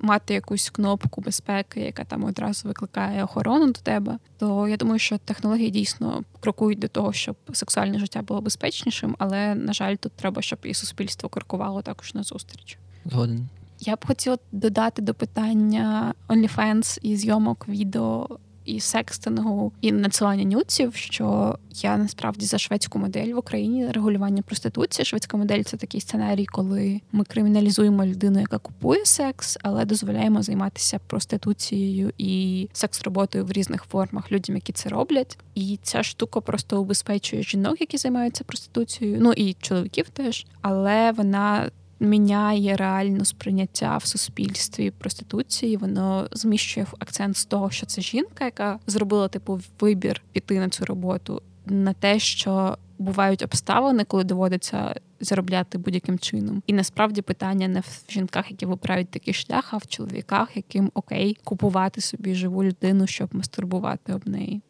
мати 0.00 0.34
якусь 0.34 0.70
кнопку 0.70 1.20
безпеки, 1.20 1.80
яка 1.80 2.04
там 2.04 2.24
одразу 2.24 2.68
викликає 2.68 3.24
охорону 3.24 3.66
до 3.66 3.80
тебе. 3.80 4.18
То 4.38 4.68
я 4.68 4.76
думаю, 4.76 4.98
що 4.98 5.18
технології 5.18 5.70
дійсно 5.70 6.22
крокують 6.40 6.78
до 6.78 6.88
того, 6.88 7.12
щоб 7.12 7.36
сексуальне 7.52 7.98
життя 7.98 8.22
було 8.22 8.40
безпечнішим, 8.40 9.16
але 9.18 9.54
на 9.54 9.72
жаль, 9.72 9.96
тут 9.96 10.12
треба, 10.12 10.42
щоб 10.42 10.58
і 10.62 10.74
суспільство 10.74 11.28
крокувало 11.28 11.82
також 11.82 12.14
на 12.14 12.22
зустріч. 12.22 12.78
Згоден. 13.04 13.48
Я 13.80 13.96
б 13.96 14.06
хотіла 14.06 14.38
додати 14.52 15.02
до 15.02 15.14
питання 15.14 16.14
OnlyFans 16.28 16.98
і 17.02 17.16
зйомок 17.16 17.68
відео 17.68 18.38
і 18.66 18.80
секстингу, 18.80 19.72
і 19.80 19.92
надсилання 19.92 20.44
нюців, 20.44 20.94
що 20.94 21.58
я 21.74 21.96
насправді 21.96 22.46
за 22.46 22.58
шведську 22.58 22.98
модель 22.98 23.32
в 23.34 23.38
Україні 23.38 23.88
регулювання 23.88 24.42
проституції. 24.42 25.06
Шведська 25.06 25.36
модель 25.36 25.62
це 25.62 25.76
такий 25.76 26.00
сценарій, 26.00 26.46
коли 26.46 27.00
ми 27.12 27.24
криміналізуємо 27.24 28.06
людину, 28.06 28.40
яка 28.40 28.58
купує 28.58 29.04
секс, 29.04 29.58
але 29.62 29.84
дозволяємо 29.84 30.42
займатися 30.42 31.00
проституцією 31.06 32.12
і 32.18 32.68
секс-роботою 32.72 33.44
в 33.44 33.52
різних 33.52 33.84
формах 33.84 34.32
людям, 34.32 34.56
які 34.56 34.72
це 34.72 34.88
роблять. 34.88 35.38
І 35.54 35.78
ця 35.82 36.02
штука 36.02 36.40
просто 36.40 36.80
убезпечує 36.80 37.42
жінок, 37.42 37.80
які 37.80 37.96
займаються 37.96 38.44
проституцією, 38.44 39.18
ну 39.20 39.32
і 39.32 39.56
чоловіків 39.60 40.08
теж, 40.08 40.46
але 40.60 41.12
вона 41.12 41.70
міняє 42.00 42.76
реально 42.76 43.24
сприйняття 43.24 43.96
в 43.96 44.06
суспільстві 44.06 44.90
проституції. 44.90 45.76
Воно 45.76 46.28
зміщує 46.32 46.86
акцент 46.98 47.36
з 47.36 47.44
того, 47.44 47.70
що 47.70 47.86
це 47.86 48.02
жінка, 48.02 48.44
яка 48.44 48.78
зробила 48.86 49.28
типу 49.28 49.60
вибір 49.80 50.22
піти 50.32 50.60
на 50.60 50.68
цю 50.68 50.84
роботу, 50.84 51.42
на 51.66 51.92
те, 51.92 52.18
що 52.18 52.78
бувають 52.98 53.42
обставини, 53.42 54.04
коли 54.04 54.24
доводиться 54.24 54.94
заробляти 55.20 55.78
будь-яким 55.78 56.18
чином. 56.18 56.62
І 56.66 56.72
насправді 56.72 57.22
питання 57.22 57.68
не 57.68 57.80
в 57.80 58.02
жінках, 58.08 58.50
які 58.50 58.66
вибирають 58.66 59.08
такий 59.08 59.34
шлях, 59.34 59.74
а 59.74 59.76
в 59.76 59.86
чоловіках, 59.86 60.56
яким 60.56 60.90
окей 60.94 61.38
купувати 61.44 62.00
собі 62.00 62.34
живу 62.34 62.64
людину, 62.64 63.06
щоб 63.06 63.28
мастурбувати 63.32 64.14
об 64.14 64.28
неї. 64.28 64.60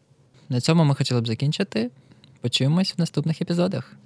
На 0.49 0.61
цьому 0.61 0.85
ми 0.85 0.95
хотіли 0.95 1.21
б 1.21 1.27
закінчити. 1.27 1.91
Почуємось 2.41 2.95
в 2.97 3.01
наступних 3.01 3.43
епізодах. 3.43 3.97